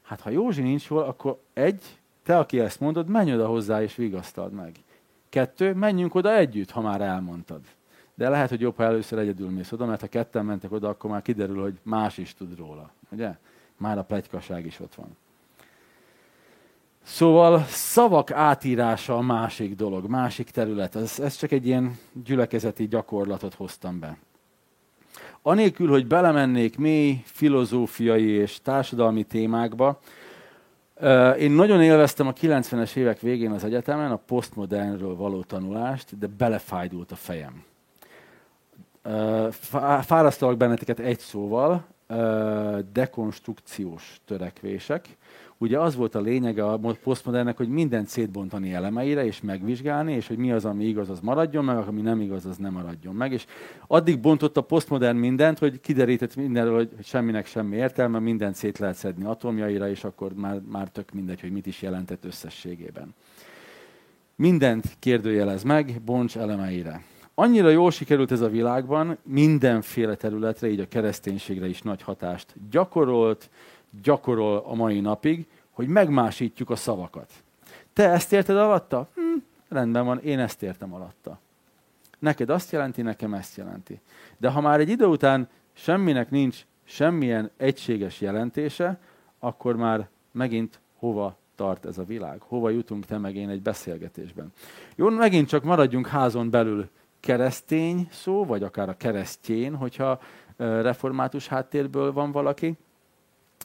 Hát 0.01 0.21
ha 0.21 0.29
Józsi 0.29 0.61
nincs 0.61 0.89
jól, 0.89 1.03
akkor 1.03 1.41
egy, 1.53 1.99
te, 2.23 2.37
aki 2.37 2.59
ezt 2.59 2.79
mondod, 2.79 3.07
menj 3.07 3.33
oda 3.33 3.47
hozzá 3.47 3.81
és 3.81 3.95
vigasztald 3.95 4.51
meg. 4.51 4.75
Kettő, 5.33 5.73
menjünk 5.73 6.15
oda 6.15 6.35
együtt, 6.35 6.71
ha 6.71 6.81
már 6.81 7.01
elmondtad. 7.01 7.61
De 8.15 8.29
lehet, 8.29 8.49
hogy 8.49 8.61
jobb, 8.61 8.75
ha 8.75 8.83
először 8.83 9.19
egyedül 9.19 9.49
mész 9.49 9.71
oda, 9.71 9.85
mert 9.85 10.01
ha 10.01 10.07
ketten 10.07 10.45
mentek 10.45 10.71
oda, 10.71 10.89
akkor 10.89 11.09
már 11.09 11.21
kiderül, 11.21 11.61
hogy 11.61 11.79
más 11.83 12.17
is 12.17 12.33
tud 12.33 12.57
róla. 12.57 12.89
Ugye? 13.09 13.37
Már 13.77 13.97
a 13.97 14.03
plegykaság 14.03 14.65
is 14.65 14.79
ott 14.79 14.95
van. 14.95 15.17
Szóval 17.03 17.63
szavak 17.67 18.31
átírása 18.31 19.17
a 19.17 19.21
másik 19.21 19.75
dolog, 19.75 20.09
másik 20.09 20.49
terület. 20.49 20.95
Ez, 20.95 21.19
ez 21.19 21.35
csak 21.35 21.51
egy 21.51 21.65
ilyen 21.65 21.97
gyülekezeti 22.23 22.87
gyakorlatot 22.87 23.53
hoztam 23.53 23.99
be. 23.99 24.17
Anélkül, 25.41 25.89
hogy 25.89 26.07
belemennék 26.07 26.77
mély 26.77 27.21
filozófiai 27.25 28.27
és 28.27 28.61
társadalmi 28.61 29.23
témákba, 29.23 29.99
én 31.39 31.51
nagyon 31.51 31.81
élveztem 31.81 32.27
a 32.27 32.33
90-es 32.33 32.95
évek 32.95 33.19
végén 33.19 33.51
az 33.51 33.63
egyetemen 33.63 34.11
a 34.11 34.15
postmodernről 34.15 35.15
való 35.15 35.43
tanulást, 35.43 36.17
de 36.17 36.27
belefájdult 36.37 37.11
a 37.11 37.15
fejem. 37.15 37.63
Fárasztalak 40.01 40.57
benneteket 40.57 40.99
egy 40.99 41.19
szóval, 41.19 41.85
dekonstrukciós 42.93 44.21
törekvések. 44.25 45.17
Ugye 45.63 45.79
az 45.79 45.95
volt 45.95 46.15
a 46.15 46.19
lényege 46.19 46.65
a 46.65 46.79
posztmodernnek, 47.03 47.57
hogy 47.57 47.67
mindent 47.69 48.07
szétbontani 48.07 48.73
elemeire, 48.73 49.25
és 49.25 49.41
megvizsgálni, 49.41 50.13
és 50.13 50.27
hogy 50.27 50.37
mi 50.37 50.51
az, 50.51 50.65
ami 50.65 50.85
igaz, 50.85 51.09
az 51.09 51.19
maradjon 51.19 51.65
meg, 51.65 51.77
ami 51.77 52.01
nem 52.01 52.21
igaz, 52.21 52.45
az 52.45 52.57
nem 52.57 52.73
maradjon 52.73 53.15
meg. 53.15 53.31
És 53.31 53.45
addig 53.87 54.19
bontott 54.19 54.57
a 54.57 54.61
posztmodern 54.61 55.17
mindent, 55.17 55.59
hogy 55.59 55.81
kiderített 55.81 56.35
mindenről, 56.35 56.75
hogy 56.75 56.89
semminek 57.03 57.45
semmi 57.45 57.75
értelme, 57.75 58.19
mindent 58.19 58.55
szét 58.55 58.77
lehet 58.77 58.95
szedni 58.95 59.25
atomjaira, 59.25 59.89
és 59.89 60.03
akkor 60.03 60.33
már, 60.33 60.61
már 60.71 60.89
tök 60.89 61.11
mindegy, 61.11 61.41
hogy 61.41 61.51
mit 61.51 61.65
is 61.65 61.81
jelentett 61.81 62.25
összességében. 62.25 63.13
Mindent 64.35 64.95
kérdőjelez 64.99 65.63
meg, 65.63 66.01
bonts 66.05 66.37
elemeire. 66.37 67.03
Annyira 67.35 67.69
jól 67.69 67.91
sikerült 67.91 68.31
ez 68.31 68.41
a 68.41 68.49
világban, 68.49 69.17
mindenféle 69.23 70.15
területre, 70.15 70.67
így 70.67 70.79
a 70.79 70.87
kereszténységre 70.87 71.67
is 71.67 71.81
nagy 71.81 72.01
hatást 72.01 72.53
gyakorolt, 72.71 73.49
gyakorol 74.01 74.63
a 74.67 74.73
mai 74.73 74.99
napig, 74.99 75.47
hogy 75.73 75.87
megmásítjuk 75.87 76.69
a 76.69 76.75
szavakat. 76.75 77.31
Te 77.93 78.09
ezt 78.09 78.33
érted 78.33 78.57
alatta? 78.57 79.07
Hm, 79.15 79.21
rendben 79.69 80.05
van, 80.05 80.19
én 80.19 80.39
ezt 80.39 80.63
értem 80.63 80.93
alatta. 80.93 81.39
Neked 82.19 82.49
azt 82.49 82.71
jelenti, 82.71 83.01
nekem 83.01 83.33
ezt 83.33 83.57
jelenti. 83.57 83.99
De 84.37 84.49
ha 84.49 84.61
már 84.61 84.79
egy 84.79 84.89
idő 84.89 85.05
után 85.05 85.49
semminek 85.73 86.29
nincs 86.29 86.65
semmilyen 86.83 87.51
egységes 87.57 88.21
jelentése, 88.21 88.99
akkor 89.39 89.75
már 89.75 90.07
megint 90.31 90.79
hova 90.97 91.37
tart 91.55 91.85
ez 91.85 91.97
a 91.97 92.03
világ? 92.03 92.41
Hova 92.41 92.69
jutunk 92.69 93.05
te 93.05 93.17
meg 93.17 93.35
én 93.35 93.49
egy 93.49 93.61
beszélgetésben? 93.61 94.53
Jó, 94.95 95.09
megint 95.09 95.47
csak 95.47 95.63
maradjunk 95.63 96.07
házon 96.07 96.49
belül 96.49 96.89
keresztény 97.19 98.07
szó, 98.11 98.45
vagy 98.45 98.63
akár 98.63 98.89
a 98.89 98.97
keresztjén, 98.97 99.75
hogyha 99.75 100.19
református 100.57 101.47
háttérből 101.47 102.13
van 102.13 102.31
valaki. 102.31 102.77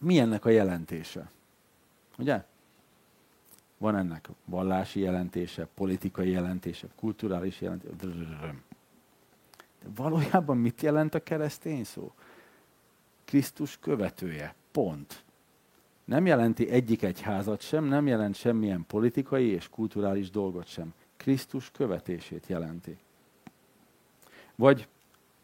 Mi 0.01 0.19
ennek 0.19 0.45
a 0.45 0.51
jelentése? 0.51 1.31
Ugye? 2.19 2.45
Van 3.79 3.97
ennek 3.97 4.29
vallási 4.45 5.01
jelentése, 5.01 5.69
politikai 5.75 6.31
jelentése, 6.31 6.87
kulturális 6.97 7.61
jelentése. 7.61 7.95
De 7.95 8.55
valójában 9.95 10.57
mit 10.57 10.83
jelent 10.83 11.15
a 11.15 11.23
keresztény 11.23 11.85
szó? 11.85 12.13
Krisztus 13.25 13.79
követője. 13.79 14.55
Pont. 14.73 15.25
Nem 16.05 16.27
jelenti 16.27 16.69
egyik 16.69 17.03
egyházat 17.03 17.61
sem, 17.61 17.85
nem 17.85 18.07
jelent 18.07 18.35
semmilyen 18.35 18.85
politikai 18.87 19.47
és 19.47 19.69
kulturális 19.69 20.31
dolgot 20.31 20.67
sem. 20.67 20.95
Krisztus 21.17 21.71
követését 21.71 22.47
jelenti. 22.47 22.99
Vagy 24.55 24.89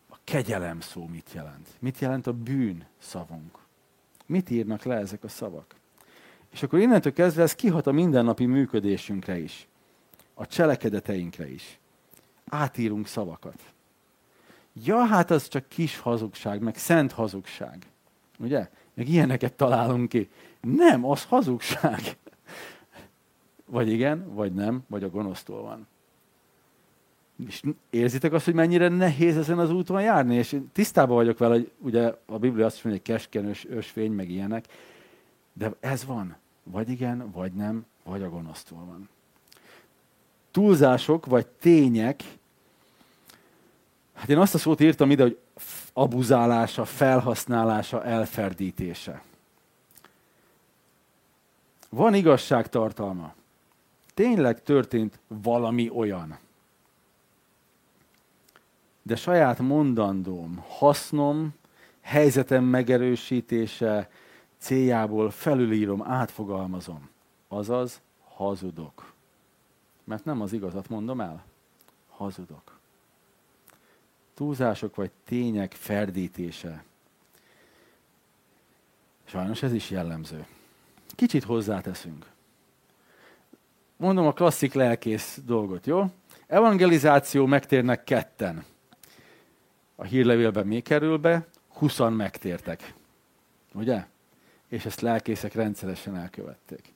a 0.09 0.17
kegyelem 0.25 0.81
szó 0.81 1.07
mit 1.07 1.33
jelent? 1.33 1.69
Mit 1.79 1.99
jelent 1.99 2.27
a 2.27 2.33
bűn 2.33 2.87
szavunk? 2.99 3.59
Mit 4.27 4.51
írnak 4.51 4.83
le 4.83 4.97
ezek 4.97 5.25
a 5.25 5.29
szavak? 5.29 5.75
És 6.55 6.63
akkor 6.63 6.79
innentől 6.79 7.13
kezdve 7.13 7.43
ez 7.43 7.55
kihat 7.55 7.87
a 7.87 7.93
mindennapi 7.93 8.47
működésünkre 8.47 9.39
is. 9.39 9.69
A 10.35 10.47
cselekedeteinkre 10.47 11.51
is. 11.51 11.79
Átírunk 12.49 13.07
szavakat. 13.07 13.63
Ja, 14.85 15.05
hát 15.05 15.31
az 15.31 15.49
csak 15.49 15.69
kis 15.69 15.99
hazugság, 15.99 16.61
meg 16.61 16.77
szent 16.77 17.13
hazugság. 17.13 17.87
Ugye? 18.39 18.71
Meg 18.95 19.09
ilyeneket 19.09 19.53
találunk 19.53 20.09
ki. 20.09 20.31
Nem, 20.61 21.05
az 21.05 21.25
hazugság. 21.25 22.01
Vagy 23.67 23.89
igen, 23.89 24.35
vagy 24.35 24.53
nem, 24.53 24.85
vagy 24.89 25.05
a 25.05 25.11
gonosztól 25.11 25.63
van. 25.63 25.87
És 27.47 27.63
érzitek 27.91 28.33
azt, 28.33 28.45
hogy 28.45 28.55
mennyire 28.55 28.89
nehéz 28.89 29.37
ezen 29.37 29.59
az 29.59 29.71
úton 29.71 30.03
járni? 30.03 30.35
És 30.35 30.53
én 30.53 30.71
tisztában 30.73 31.17
vagyok 31.17 31.39
vele, 31.39 31.55
hogy 31.55 31.71
ugye 31.79 32.15
a 32.27 32.39
Biblia 32.39 32.67
azt 32.67 32.85
mondja, 32.85 33.03
hogy 33.05 33.15
keskenős 33.15 33.67
ösvény, 33.69 34.13
meg 34.13 34.31
ilyenek. 34.31 34.65
De 35.53 35.73
ez 35.81 36.05
van. 36.05 36.43
Vagy 36.65 36.89
igen, 36.89 37.31
vagy 37.31 37.53
nem, 37.53 37.87
vagy 38.05 38.23
a 38.23 38.29
gonosztól 38.29 38.85
van. 38.85 39.09
Túlzások, 40.51 41.27
vagy 41.27 41.47
tények, 41.47 42.23
hát 44.15 44.29
én 44.29 44.39
azt 44.39 44.55
a 44.55 44.59
szót 44.59 44.81
írtam 44.81 45.11
ide, 45.11 45.23
hogy 45.23 45.39
abuzálása, 45.93 46.85
felhasználása, 46.85 48.05
elferdítése. 48.05 49.23
Van 51.89 52.15
igazságtartalma. 52.15 53.35
Tényleg 54.15 54.63
történt 54.63 55.19
valami 55.27 55.91
olyan 55.91 56.39
de 59.07 59.17
saját 59.17 59.59
mondandóm, 59.59 60.65
hasznom, 60.69 61.55
helyzetem 62.01 62.65
megerősítése 62.65 64.11
céljából 64.65 65.31
felülírom, 65.31 66.03
átfogalmazom. 66.03 67.09
Azaz, 67.49 68.01
hazudok. 68.35 69.13
Mert 70.05 70.25
nem 70.25 70.41
az 70.41 70.53
igazat 70.53 70.89
mondom 70.89 71.21
el. 71.21 71.45
Hazudok. 72.09 72.79
Túlzások 74.35 74.95
vagy 74.95 75.11
tények 75.25 75.73
ferdítése. 75.73 76.85
Sajnos 79.25 79.63
ez 79.63 79.73
is 79.73 79.91
jellemző. 79.91 80.47
Kicsit 81.09 81.45
hozzáteszünk. 81.45 82.27
Mondom 83.97 84.27
a 84.27 84.33
klasszik 84.33 84.73
lelkész 84.73 85.41
dolgot, 85.45 85.87
jó? 85.87 86.11
Evangelizáció 86.47 87.47
megtérnek 87.47 88.05
ketten 88.05 88.65
a 89.95 90.05
hírlevélben 90.05 90.67
mi 90.67 90.81
kerül 90.81 91.17
be? 91.17 91.47
20 91.69 91.99
megtértek. 91.99 92.95
Ugye? 93.73 94.07
És 94.75 94.85
ezt 94.85 95.01
lelkészek 95.01 95.55
rendszeresen 95.55 96.17
elkövették. 96.17 96.93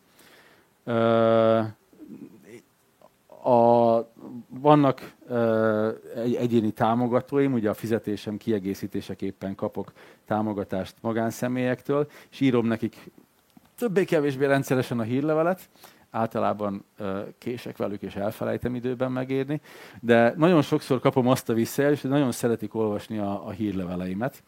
A, 3.43 3.99
vannak 4.49 5.15
egy, 6.15 6.35
egyéni 6.35 6.71
támogatóim, 6.71 7.53
ugye 7.53 7.71
a 7.71 7.75
fizetésem 7.75 8.37
kiegészítéseképpen 8.37 9.55
kapok 9.55 9.93
támogatást 10.27 10.95
magánszemélyektől, 11.01 12.11
és 12.31 12.41
írom 12.41 12.67
nekik 12.67 13.11
többé-kevésbé 13.77 14.47
rendszeresen 14.47 14.99
a 14.99 15.03
hírlevelet, 15.03 15.69
általában 16.11 16.85
kések 17.39 17.77
velük, 17.77 18.03
és 18.03 18.15
elfelejtem 18.15 18.75
időben 18.75 19.13
megírni, 19.13 19.61
de 20.01 20.35
nagyon 20.37 20.63
sokszor 20.63 21.01
kapom 21.01 21.29
azt 21.29 21.49
a 21.49 21.55
visszajelzést, 21.55 22.03
hogy 22.03 22.11
nagyon 22.11 22.33
szeretik 22.33 22.75
olvasni 22.75 23.19
a, 23.19 23.47
a 23.47 23.51
hírleveleimet, 23.51 24.43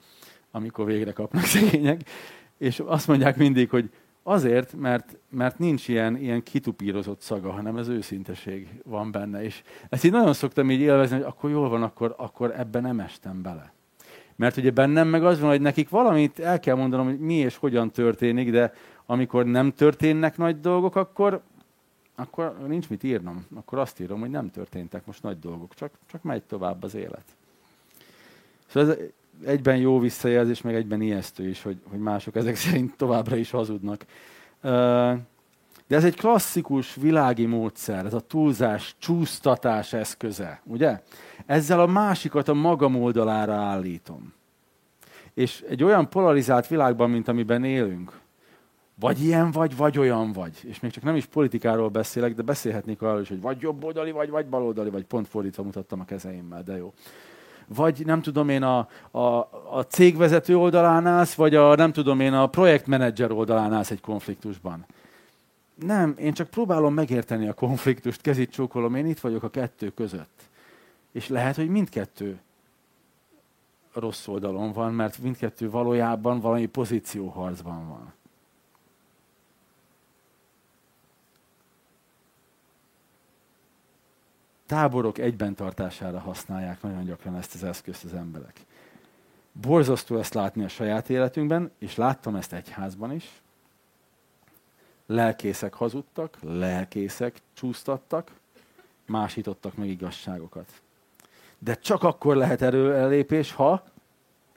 amikor 0.51 0.85
végre 0.85 1.13
kapnak 1.13 1.45
szegények, 1.45 2.01
és 2.61 2.83
azt 2.87 3.07
mondják 3.09 3.37
mindig, 3.37 3.71
hogy 3.71 3.91
azért, 4.23 4.73
mert, 4.73 5.17
mert 5.29 5.59
nincs 5.59 5.89
ilyen, 5.89 6.17
ilyen 6.17 6.43
kitupírozott 6.43 7.21
szaga, 7.21 7.51
hanem 7.51 7.77
ez 7.77 7.89
őszinteség 7.89 8.69
van 8.85 9.11
benne. 9.11 9.45
És 9.45 9.63
ezt 9.89 10.05
így 10.05 10.13
nagyon 10.13 10.33
szoktam 10.33 10.71
így 10.71 10.81
élvezni, 10.81 11.17
hogy 11.17 11.25
akkor 11.25 11.51
jól 11.51 11.69
van, 11.69 11.83
akkor, 11.83 12.15
akkor 12.19 12.55
ebben 12.57 12.83
nem 12.83 13.01
estem 13.01 13.43
bele. 13.43 13.73
Mert 14.37 14.57
ugye 14.57 14.71
bennem 14.71 15.09
meg 15.09 15.25
az 15.25 15.41
van, 15.41 15.51
hogy 15.51 15.61
nekik 15.61 15.89
valamit 15.89 16.39
el 16.39 16.61
kell 16.61 16.77
mondanom, 16.77 17.07
hogy 17.07 17.19
mi 17.19 17.35
és 17.35 17.57
hogyan 17.57 17.91
történik, 17.91 18.51
de 18.51 18.73
amikor 19.07 19.47
nem 19.47 19.73
történnek 19.73 20.37
nagy 20.37 20.61
dolgok, 20.61 20.97
akkor 20.97 21.43
akkor 22.15 22.57
nincs 22.67 22.89
mit 22.89 23.03
írnom. 23.03 23.47
Akkor 23.55 23.79
azt 23.79 24.01
írom, 24.01 24.21
hogy 24.21 24.31
nem 24.31 24.51
történtek 24.51 25.07
most 25.07 25.23
nagy 25.23 25.39
dolgok, 25.39 25.75
csak, 25.75 25.91
csak 26.07 26.23
megy 26.23 26.43
tovább 26.43 26.83
az 26.83 26.95
élet. 26.95 27.25
Szóval 28.67 28.91
ez 28.91 28.99
egyben 29.45 29.77
jó 29.77 29.99
visszajelzés, 29.99 30.63
meg 30.63 30.75
egyben 30.75 31.01
ijesztő 31.01 31.49
is, 31.49 31.63
hogy, 31.63 31.81
hogy 31.91 31.99
mások 31.99 32.37
ezek 32.37 32.57
szerint 32.67 32.97
továbbra 32.97 33.37
is 33.37 33.51
hazudnak. 33.51 34.05
De 35.87 35.97
ez 35.97 36.05
egy 36.05 36.17
klasszikus 36.17 36.95
világi 36.95 37.47
módszer, 37.47 38.07
ez 38.07 38.15
a 38.15 38.21
túlzás, 38.21 38.95
csúsztatás 38.99 39.93
eszköze, 39.93 40.61
ugye? 40.65 41.03
Ezzel 41.47 41.81
a 41.81 41.87
másikat 41.87 42.49
a 42.49 42.55
magam 42.55 43.03
oldalára 43.03 43.55
állítom. 43.55 44.33
És 45.35 45.65
egy 45.69 45.85
olyan 45.85 46.09
polarizált 46.09 46.67
világban, 46.67 47.11
mint 47.11 47.29
amiben 47.29 47.65
élünk, 47.65 48.21
vagy 49.01 49.23
ilyen 49.23 49.51
vagy, 49.51 49.77
vagy 49.77 49.99
olyan 49.99 50.33
vagy. 50.33 50.61
És 50.63 50.81
még 50.81 50.91
csak 50.91 51.03
nem 51.03 51.17
is 51.17 51.27
politikáról 51.27 51.89
beszélek, 51.89 52.35
de 52.35 52.43
beszélhetnék 52.43 53.03
arról 53.03 53.21
is, 53.21 53.29
hogy 53.29 53.41
vagy 53.41 53.61
jobboldali, 53.61 54.11
vagy, 54.11 54.31
vagy 54.31 54.47
baloldali, 54.47 54.91
vagy 54.91 55.05
pont 55.05 55.29
fordítva 55.29 55.63
mutattam 55.63 56.01
a 56.01 56.05
kezeimmel, 56.05 56.63
de 56.63 56.77
jó. 56.77 56.93
Vagy 57.75 58.07
nem 58.07 58.23
tudom 58.23 58.49
én 58.49 58.63
a, 58.63 58.89
a, 59.11 59.27
a 59.71 59.87
cégvezető 59.89 60.57
oldalán 60.57 61.07
állsz, 61.07 61.35
vagy 61.35 61.55
a 61.55 61.75
nem 61.75 61.93
tudom 61.93 62.21
én 62.21 62.33
a 62.33 62.47
projektmenedzser 62.47 63.31
oldalán 63.31 63.73
állsz 63.73 63.91
egy 63.91 64.01
konfliktusban. 64.01 64.87
Nem, 65.75 66.15
én 66.19 66.33
csak 66.33 66.49
próbálom 66.49 66.95
megérteni 66.95 67.49
a 67.49 67.53
konfliktust, 67.53 68.21
kezit 68.21 68.53
csókolom, 68.53 68.95
én 68.95 69.07
itt 69.07 69.21
vagyok 69.21 69.43
a 69.43 69.51
kettő 69.51 69.89
között. 69.89 70.41
És 71.13 71.29
lehet, 71.29 71.57
hogy 71.57 71.69
mindkettő 71.69 72.41
rossz 73.93 74.27
oldalon 74.27 74.73
van, 74.73 74.95
mert 74.95 75.19
mindkettő 75.19 75.71
valójában 75.71 76.41
valami 76.41 76.67
pozícióharcban 76.67 77.89
van. 77.89 78.13
Táborok 84.71 85.19
egyben 85.19 85.55
tartására 85.55 86.19
használják 86.19 86.83
nagyon 86.83 87.05
gyakran 87.05 87.37
ezt 87.37 87.55
az 87.55 87.65
eszközt 87.65 88.05
az 88.05 88.15
emberek. 88.15 88.61
Borzasztó 89.53 90.17
ezt 90.19 90.35
látni 90.35 90.65
a 90.65 90.69
saját 90.69 91.11
életünkben, 91.11 91.71
és 91.79 91.97
láttam 91.97 92.37
ezt 92.37 92.53
egyházban 92.53 93.13
is. 93.13 93.43
lelkészek 95.07 95.75
hazudtak, 95.75 96.39
lelkészek 96.43 97.37
csúsztattak, 97.55 98.31
másítottak 99.07 99.77
meg 99.77 99.89
igazságokat. 99.89 100.73
De 101.59 101.75
csak 101.75 102.03
akkor 102.03 102.37
lehet 102.37 102.63
erőlépés, 102.63 103.53
ha 103.53 103.85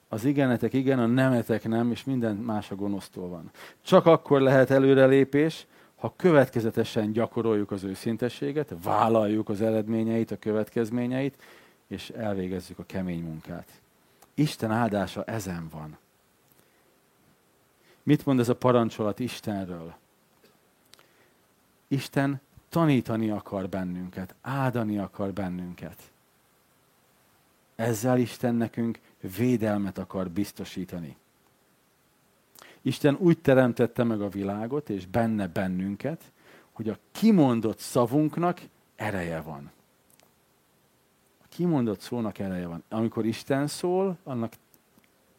az 0.08 0.26
igenetek 0.26 0.74
igen, 0.74 1.00
a 1.00 1.06
nemetek 1.06 1.68
nem, 1.68 1.92
és 1.92 2.04
minden 2.04 2.36
más 2.36 2.72
a 2.72 2.76
gonosztól 2.76 3.30
van. 3.30 3.52
Csak 3.82 4.06
akkor 4.06 4.42
lehet 4.42 4.70
előrelépés, 4.70 5.68
ha 6.04 6.14
következetesen 6.16 7.12
gyakoroljuk 7.12 7.72
az 7.72 7.84
őszintességet, 7.84 8.76
vállaljuk 8.84 9.50
az 9.50 9.62
eredményeit, 9.62 10.32
a 10.32 10.38
következményeit, 10.38 11.42
és 11.88 12.10
elvégezzük 12.10 12.80
a 12.80 12.86
kemény 12.86 13.24
munkát. 13.24 13.82
Isten 14.34 14.72
áldása 14.72 15.24
ezen 15.24 15.68
van. 15.72 15.98
Mit 18.04 18.26
mond 18.26 18.40
ez 18.40 18.50
a 18.50 18.56
parancsolat 18.56 19.20
Istenről? 19.20 19.94
Isten 21.88 22.42
tanítani 22.70 23.30
akar 23.30 23.70
bennünket, 23.70 24.36
áldani 24.42 24.98
akar 24.98 25.34
bennünket. 25.34 26.12
Ezzel 27.76 28.18
Isten 28.20 28.56
nekünk 28.56 29.00
védelmet 29.38 29.98
akar 29.98 30.30
biztosítani. 30.30 31.18
Isten 32.86 33.18
úgy 33.20 33.38
teremtette 33.38 34.04
meg 34.04 34.22
a 34.22 34.30
világot, 34.30 34.90
és 34.90 35.06
benne 35.06 35.48
bennünket, 35.48 36.32
hogy 36.72 36.90
a 36.90 36.98
kimondott 37.12 37.78
szavunknak 37.78 38.62
ereje 38.96 39.42
van. 39.42 39.72
A 41.44 41.46
kimondott 41.50 42.00
szónak 42.00 42.40
ereje 42.40 42.68
van. 42.68 42.84
Amikor 42.90 43.26
Isten 43.26 43.68
szól, 43.68 44.18
annak 44.24 44.54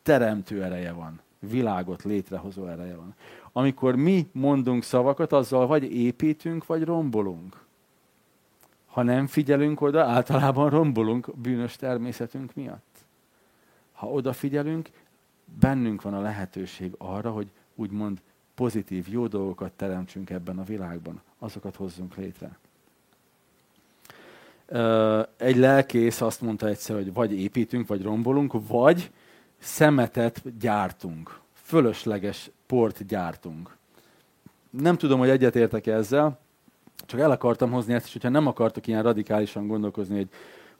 teremtő 0.02 0.62
ereje 0.62 0.92
van. 0.92 1.20
Világot 1.38 2.02
létrehozó 2.02 2.66
ereje 2.66 2.96
van. 2.96 3.14
Amikor 3.52 3.96
mi 3.96 4.28
mondunk 4.32 4.82
szavakat, 4.82 5.32
azzal 5.32 5.66
vagy 5.66 5.94
építünk, 5.94 6.66
vagy 6.66 6.84
rombolunk. 6.84 7.62
Ha 8.86 9.02
nem 9.02 9.26
figyelünk 9.26 9.80
oda, 9.80 10.04
általában 10.04 10.70
rombolunk 10.70 11.36
bűnös 11.36 11.76
természetünk 11.76 12.54
miatt. 12.54 13.04
Ha 13.92 14.06
odafigyelünk, 14.06 14.90
bennünk 15.60 16.02
van 16.02 16.14
a 16.14 16.20
lehetőség 16.20 16.94
arra, 16.98 17.30
hogy 17.30 17.46
úgymond 17.74 18.20
pozitív, 18.54 19.06
jó 19.08 19.26
dolgokat 19.26 19.72
teremtsünk 19.72 20.30
ebben 20.30 20.58
a 20.58 20.64
világban. 20.64 21.20
Azokat 21.38 21.76
hozzunk 21.76 22.16
létre. 22.16 22.58
Egy 25.36 25.56
lelkész 25.56 26.20
azt 26.20 26.40
mondta 26.40 26.66
egyszer, 26.68 26.96
hogy 26.96 27.12
vagy 27.12 27.32
építünk, 27.32 27.86
vagy 27.86 28.02
rombolunk, 28.02 28.68
vagy 28.68 29.10
szemetet 29.58 30.58
gyártunk. 30.58 31.40
Fölösleges 31.52 32.50
port 32.66 33.06
gyártunk. 33.06 33.76
Nem 34.70 34.96
tudom, 34.96 35.18
hogy 35.18 35.28
egyetértek 35.28 35.86
ezzel, 35.86 36.38
csak 37.06 37.20
el 37.20 37.30
akartam 37.30 37.70
hozni 37.70 37.94
ezt, 37.94 38.06
és 38.06 38.12
hogyha 38.12 38.28
nem 38.28 38.46
akartok 38.46 38.86
ilyen 38.86 39.02
radikálisan 39.02 39.66
gondolkozni, 39.66 40.16
hogy, 40.16 40.28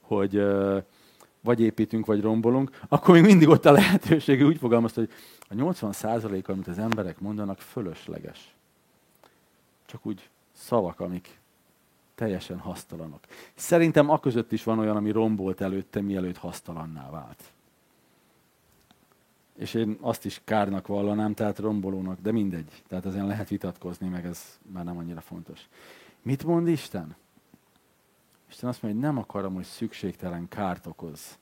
hogy 0.00 0.44
vagy 1.44 1.61
építünk, 1.61 2.07
vagy 2.07 2.20
rombolunk, 2.20 2.80
akkor 2.88 3.14
még 3.14 3.24
mindig 3.24 3.48
ott 3.48 3.64
a 3.64 3.72
lehetőség, 3.72 4.44
úgy 4.44 4.59
fogalmazta, 4.59 5.00
hogy 5.00 5.11
a 5.48 5.54
80 5.54 5.92
amit 6.46 6.68
az 6.68 6.78
emberek 6.78 7.20
mondanak, 7.20 7.59
fölösleges. 7.59 8.54
Csak 9.87 10.07
úgy 10.07 10.28
szavak, 10.52 11.00
amik 11.00 11.38
teljesen 12.14 12.59
hasztalanok. 12.59 13.20
Szerintem 13.54 14.11
a 14.11 14.20
között 14.20 14.52
is 14.52 14.64
van 14.64 14.78
olyan, 14.78 14.96
ami 14.96 15.11
rombolt 15.11 15.61
előtte, 15.61 16.00
mielőtt 16.00 16.37
hasztalanná 16.37 17.11
vált. 17.11 17.42
És 19.57 19.74
én 19.74 19.98
azt 20.00 20.24
is 20.24 20.40
kárnak 20.44 20.87
vallanám, 20.87 21.35
tehát 21.35 21.59
rombolónak, 21.59 22.20
de 22.20 22.33
mindegy. 22.33 22.83
Tehát 22.88 23.07
ezen 23.07 23.26
lehet 23.26 23.48
vitatkozni, 23.48 24.09
meg 24.09 24.26
ez 24.26 24.59
már 24.72 24.85
nem 24.85 24.98
annyira 24.98 25.20
fontos. 25.20 25.61
Mit 26.22 26.44
mond 26.44 26.68
Isten? 26.68 27.16
Isten 28.54 28.68
azt 28.68 28.82
mondja, 28.82 29.00
hogy 29.00 29.10
nem 29.10 29.22
akarom, 29.22 29.54
hogy 29.54 29.64
szükségtelen 29.64 30.48
kárt 30.48 30.86
okoz. 30.86 31.38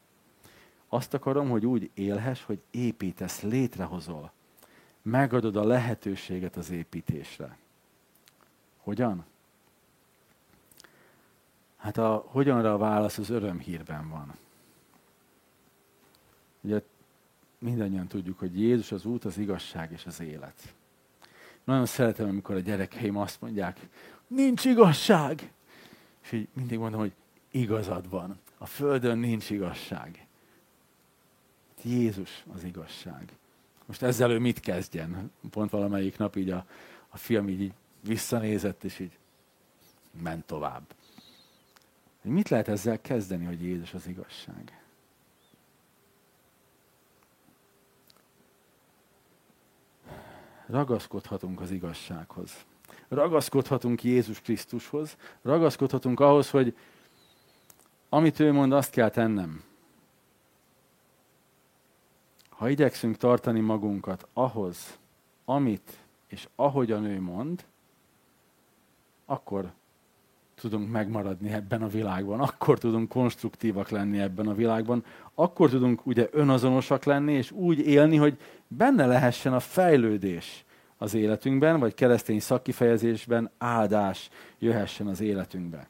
Azt 0.89 1.15
akarom, 1.15 1.49
hogy 1.49 1.67
úgy 1.67 1.91
élhess, 1.95 2.43
hogy 2.45 2.63
építesz, 2.71 3.41
létrehozol. 3.41 4.33
Megadod 5.03 5.57
a 5.57 5.65
lehetőséget 5.65 6.57
az 6.57 6.71
építésre. 6.71 7.57
Hogyan? 8.77 9.25
Hát 11.77 11.97
a 11.97 12.25
hogyanra 12.27 12.73
a 12.73 12.79
válasz 12.79 13.19
az 13.19 13.31
örömhírben 13.31 14.09
van. 14.09 14.35
Ugye 16.61 16.83
mindannyian 17.59 18.07
tudjuk, 18.07 18.39
hogy 18.39 18.61
Jézus 18.61 18.93
az 18.93 19.05
út, 19.05 19.25
az 19.25 19.39
igazság 19.39 19.93
és 19.93 20.07
az 20.07 20.21
élet. 20.21 20.75
Nagyon 21.65 21.87
szeretem, 21.87 22.29
amikor 22.29 22.55
a 22.55 22.61
gyerekeim 22.61 23.17
azt 23.17 23.41
mondják, 23.41 23.89
nincs 24.27 24.65
igazság. 24.65 25.53
És 26.23 26.33
így 26.33 26.49
mindig 26.53 26.79
mondom, 26.79 27.01
hogy 27.01 27.13
igazad 27.51 28.09
van. 28.09 28.41
A 28.59 28.67
Földön 28.67 29.19
nincs 29.19 29.51
igazság. 29.51 30.27
Jézus 31.83 32.45
az 32.55 32.65
igazság. 32.65 33.33
Most 33.87 34.03
ezzel 34.03 34.31
ő 34.31 34.39
mit 34.39 34.61
kezdjen? 34.61 35.33
Pont 35.51 35.71
valamelyik 35.71 36.19
nap 36.19 36.37
így 36.37 36.51
a, 36.51 36.67
a 37.09 37.17
film 37.17 37.49
így, 37.49 37.61
így 37.61 37.73
visszanézett, 38.01 38.85
és 38.85 38.99
így 38.99 39.19
ment 40.23 40.45
tovább. 40.45 40.95
Mit 42.23 42.49
lehet 42.49 42.69
ezzel 42.69 43.01
kezdeni, 43.01 43.45
hogy 43.45 43.63
Jézus 43.63 43.95
az 43.95 44.07
igazság? 44.07 44.83
Ragaszkodhatunk 50.67 51.61
az 51.61 51.71
igazsághoz. 51.71 52.65
Ragaszkodhatunk 53.13 54.05
Jézus 54.05 54.41
Krisztushoz. 54.41 55.17
Ragaszkodhatunk 55.43 56.21
ahhoz, 56.21 56.51
hogy 56.51 56.77
amit 58.09 58.41
ő 58.41 58.53
mond, 58.53 58.73
azt 58.73 58.91
kell 58.91 59.09
tennem. 59.09 59.63
Ha 62.49 62.69
igyekszünk 62.69 63.17
tartani 63.17 63.61
magunkat 63.61 64.27
ahhoz, 64.33 64.99
amit 65.45 65.99
és 66.27 66.49
ahogyan 66.57 67.05
ő 67.05 67.21
mond, 67.21 67.65
akkor 69.27 69.73
tudunk 70.55 70.91
megmaradni 70.91 71.53
ebben 71.53 71.83
a 71.83 71.89
világban, 71.89 72.41
akkor 72.41 72.79
tudunk 72.79 73.09
konstruktívak 73.09 73.89
lenni 73.89 74.21
ebben 74.21 74.47
a 74.47 74.55
világban, 74.55 75.05
akkor 75.35 75.71
tudunk 75.71 76.07
ugye 76.07 76.29
önazonosak 76.31 77.05
lenni, 77.05 77.33
és 77.33 77.51
úgy 77.51 77.79
élni, 77.79 78.17
hogy 78.17 78.39
benne 78.69 79.07
lehessen 79.07 79.53
a 79.53 79.61
fejlődés 79.61 80.65
az 81.03 81.15
életünkben, 81.15 81.79
vagy 81.81 81.95
keresztény 81.95 82.41
szakkifejezésben 82.41 83.51
áldás 83.59 84.31
jöhessen 84.59 85.07
az 85.07 85.21
életünkbe. 85.21 85.89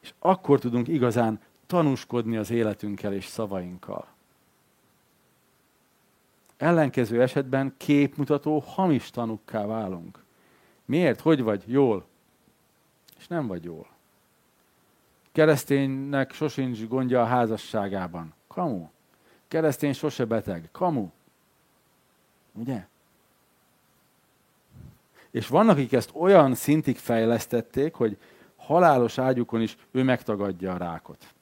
És 0.00 0.14
akkor 0.18 0.58
tudunk 0.58 0.88
igazán 0.88 1.40
tanúskodni 1.66 2.36
az 2.36 2.50
életünkkel 2.50 3.12
és 3.12 3.26
szavainkkal. 3.26 4.06
Ellenkező 6.56 7.22
esetben 7.22 7.74
képmutató 7.76 8.58
hamis 8.58 9.10
tanukká 9.10 9.66
válunk. 9.66 10.24
Miért? 10.84 11.20
Hogy 11.20 11.42
vagy? 11.42 11.62
Jól. 11.66 12.06
És 13.18 13.28
nem 13.28 13.46
vagy 13.46 13.64
jól. 13.64 13.86
Kereszténynek 15.32 16.32
sosincs 16.32 16.86
gondja 16.86 17.22
a 17.22 17.26
házasságában. 17.26 18.34
Kamu. 18.46 18.88
Keresztény 19.48 19.92
sose 19.92 20.24
beteg. 20.24 20.68
Kamu. 20.72 21.08
Ugye? 22.52 22.90
És 25.32 25.48
vannak, 25.48 25.76
akik 25.76 25.92
ezt 25.92 26.10
olyan 26.14 26.54
szintig 26.54 26.96
fejlesztették, 26.96 27.94
hogy 27.94 28.18
halálos 28.56 29.18
ágyukon 29.18 29.60
is 29.60 29.76
ő 29.90 30.02
megtagadja 30.02 30.72
a 30.72 30.76
rákot. 30.76 31.34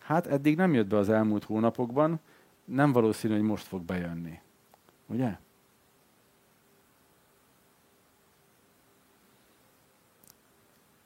Hát 0.00 0.26
eddig 0.26 0.56
nem 0.56 0.74
jött 0.74 0.86
be 0.86 0.96
az 0.96 1.08
elmúlt 1.08 1.44
hónapokban, 1.44 2.20
nem 2.64 2.92
valószínű, 2.92 3.34
hogy 3.34 3.42
most 3.42 3.66
fog 3.66 3.82
bejönni. 3.82 4.40
Ugye? 5.06 5.38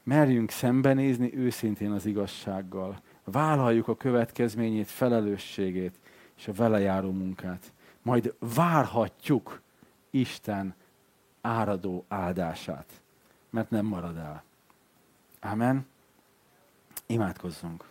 Merjünk 0.03 0.51
szembenézni 0.51 1.37
őszintén 1.37 1.91
az 1.91 2.07
igazsággal. 2.07 3.03
Vállaljuk 3.25 3.89
a 3.89 3.97
következményét, 3.97 4.89
felelősségét 4.89 5.99
és 6.37 6.49
a 6.49 6.53
vele 6.53 6.81
járó 6.81 7.11
munkát. 7.11 7.73
Majd 8.03 8.35
várhatjuk 8.39 9.61
Isten 10.11 10.75
áradó 11.41 12.05
áldását, 12.09 13.01
mert 13.51 13.71
nem 13.71 13.87
marad 13.87 14.17
el. 14.17 14.43
Amen. 15.41 15.87
Imádkozzunk. 17.07 17.89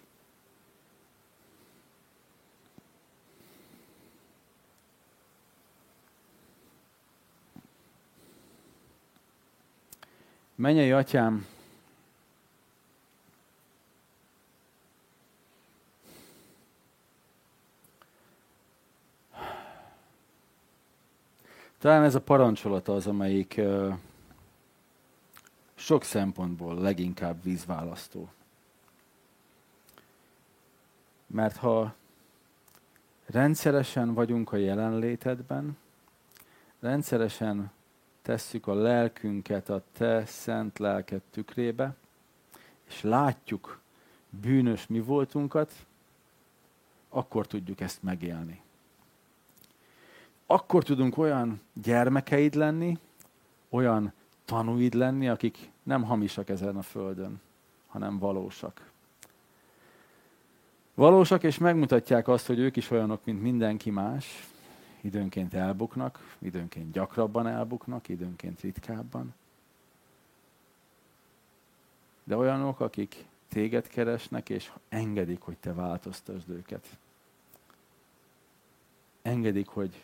Menjei 10.56 10.92
atyám, 10.92 11.46
Talán 21.80 22.04
ez 22.04 22.16
a 22.16 22.22
parancsolat 22.22 22.88
az, 22.88 23.08
amelyik, 23.08 23.62
sok 25.76 26.04
szempontból 26.04 26.80
leginkább 26.80 27.44
vízválasztó. 27.44 28.30
Mert 31.28 31.56
ha 31.56 31.94
rendszeresen 33.26 34.14
vagyunk 34.14 34.52
a 34.52 34.58
jelenlétedben, 34.58 35.78
rendszeresen 36.80 37.72
tesszük 38.22 38.68
a 38.68 38.74
lelkünket 38.74 39.70
a 39.70 39.84
te 39.92 40.26
szent 40.26 40.80
lelked 40.80 41.22
tükrébe, 41.32 41.96
és 42.88 43.02
látjuk 43.02 43.80
bűnös 44.30 44.88
mi 44.88 45.00
voltunkat, 45.00 45.74
akkor 47.10 47.48
tudjuk 47.48 47.82
ezt 47.82 48.04
megélni. 48.04 48.62
Akkor 50.52 50.84
tudunk 50.84 51.18
olyan 51.18 51.62
gyermekeid 51.74 52.54
lenni, 52.54 52.98
olyan 53.70 54.14
tanúid 54.46 54.94
lenni, 54.94 55.30
akik 55.30 55.72
nem 55.84 56.04
hamisak 56.04 56.50
ezen 56.50 56.78
a 56.78 56.82
földön, 56.82 57.42
hanem 57.88 58.20
valósak. 58.20 58.92
Valósak, 60.94 61.44
és 61.44 61.58
megmutatják 61.58 62.28
azt, 62.28 62.46
hogy 62.46 62.60
ők 62.60 62.76
is 62.76 62.92
olyanok, 62.92 63.26
mint 63.26 63.42
mindenki 63.42 63.90
más. 63.90 64.48
Időnként 65.02 65.54
elbuknak, 65.54 66.36
időnként 66.40 66.92
gyakrabban 66.92 67.48
elbuknak, 67.48 68.08
időnként 68.08 68.60
ritkábban. 68.60 69.34
De 72.24 72.38
olyanok, 72.38 72.80
akik 72.80 73.26
téged 73.50 73.88
keresnek, 73.88 74.50
és 74.50 74.72
engedik, 74.88 75.42
hogy 75.42 75.58
te 75.58 75.74
változtasd 75.74 76.50
őket. 76.50 76.98
Engedik, 79.22 79.68
hogy, 79.68 80.04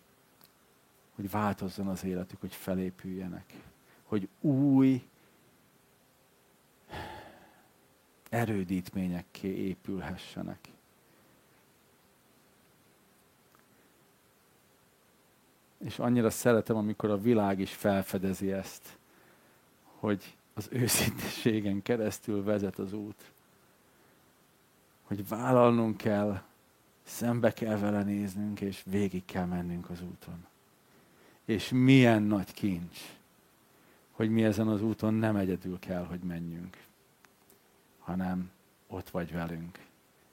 hogy 1.16 1.30
változzon 1.30 1.88
az 1.88 2.04
életük, 2.04 2.40
hogy 2.40 2.54
felépüljenek. 2.54 3.54
Hogy 4.04 4.30
új 4.42 5.08
erődítményekké 8.30 9.48
épülhessenek. 9.48 10.60
És 15.78 16.00
annyira 16.00 16.30
szeretem, 16.30 16.76
amikor 16.76 17.10
a 17.10 17.22
világ 17.22 17.60
is 17.60 17.74
felfedezi 17.74 18.52
ezt, 18.52 18.98
hogy 19.84 20.38
az 20.54 20.68
őszinteségen 20.72 21.82
keresztül 21.82 22.44
vezet 22.44 22.80
az 22.80 22.94
út. 22.94 23.34
Hogy 25.04 25.28
vállalnunk 25.28 25.98
kell, 25.98 26.42
szembe 27.04 27.54
kell 27.54 27.78
vele 27.78 28.04
néznünk, 28.04 28.62
és 28.62 28.84
végig 28.86 29.26
kell 29.26 29.46
mennünk 29.46 29.90
az 29.90 30.02
úton. 30.02 30.46
És 31.46 31.70
milyen 31.70 32.24
nagy 32.24 32.54
kincs, 32.54 33.00
hogy 34.12 34.30
mi 34.30 34.44
ezen 34.44 34.68
az 34.68 34.82
úton 34.82 35.14
nem 35.14 35.36
egyedül 35.36 35.80
kell, 35.80 36.06
hogy 36.06 36.20
menjünk, 36.20 36.78
hanem 38.00 38.52
ott 38.88 39.10
vagy 39.10 39.32
velünk, 39.32 39.80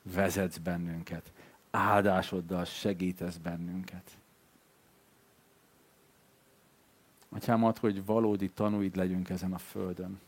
vezetsz 0.02 0.58
bennünket, 0.58 1.32
áldásoddal 1.70 2.64
segítesz 2.64 3.36
bennünket. 3.36 4.16
Atyám, 7.28 7.64
ad, 7.64 7.78
hogy 7.78 8.04
valódi 8.04 8.50
tanúid 8.50 8.96
legyünk 8.96 9.28
ezen 9.28 9.52
a 9.52 9.58
földön. 9.58 10.20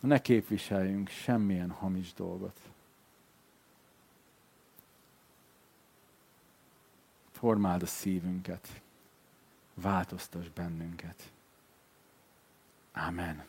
Ne 0.00 0.20
képviseljünk 0.20 1.08
semmilyen 1.08 1.70
hamis 1.70 2.12
dolgot. 2.12 2.60
Formáld 7.30 7.82
a 7.82 7.86
szívünket. 7.86 8.80
Változtass 9.82 10.48
bennünket. 10.50 11.22
Amen. 12.92 13.42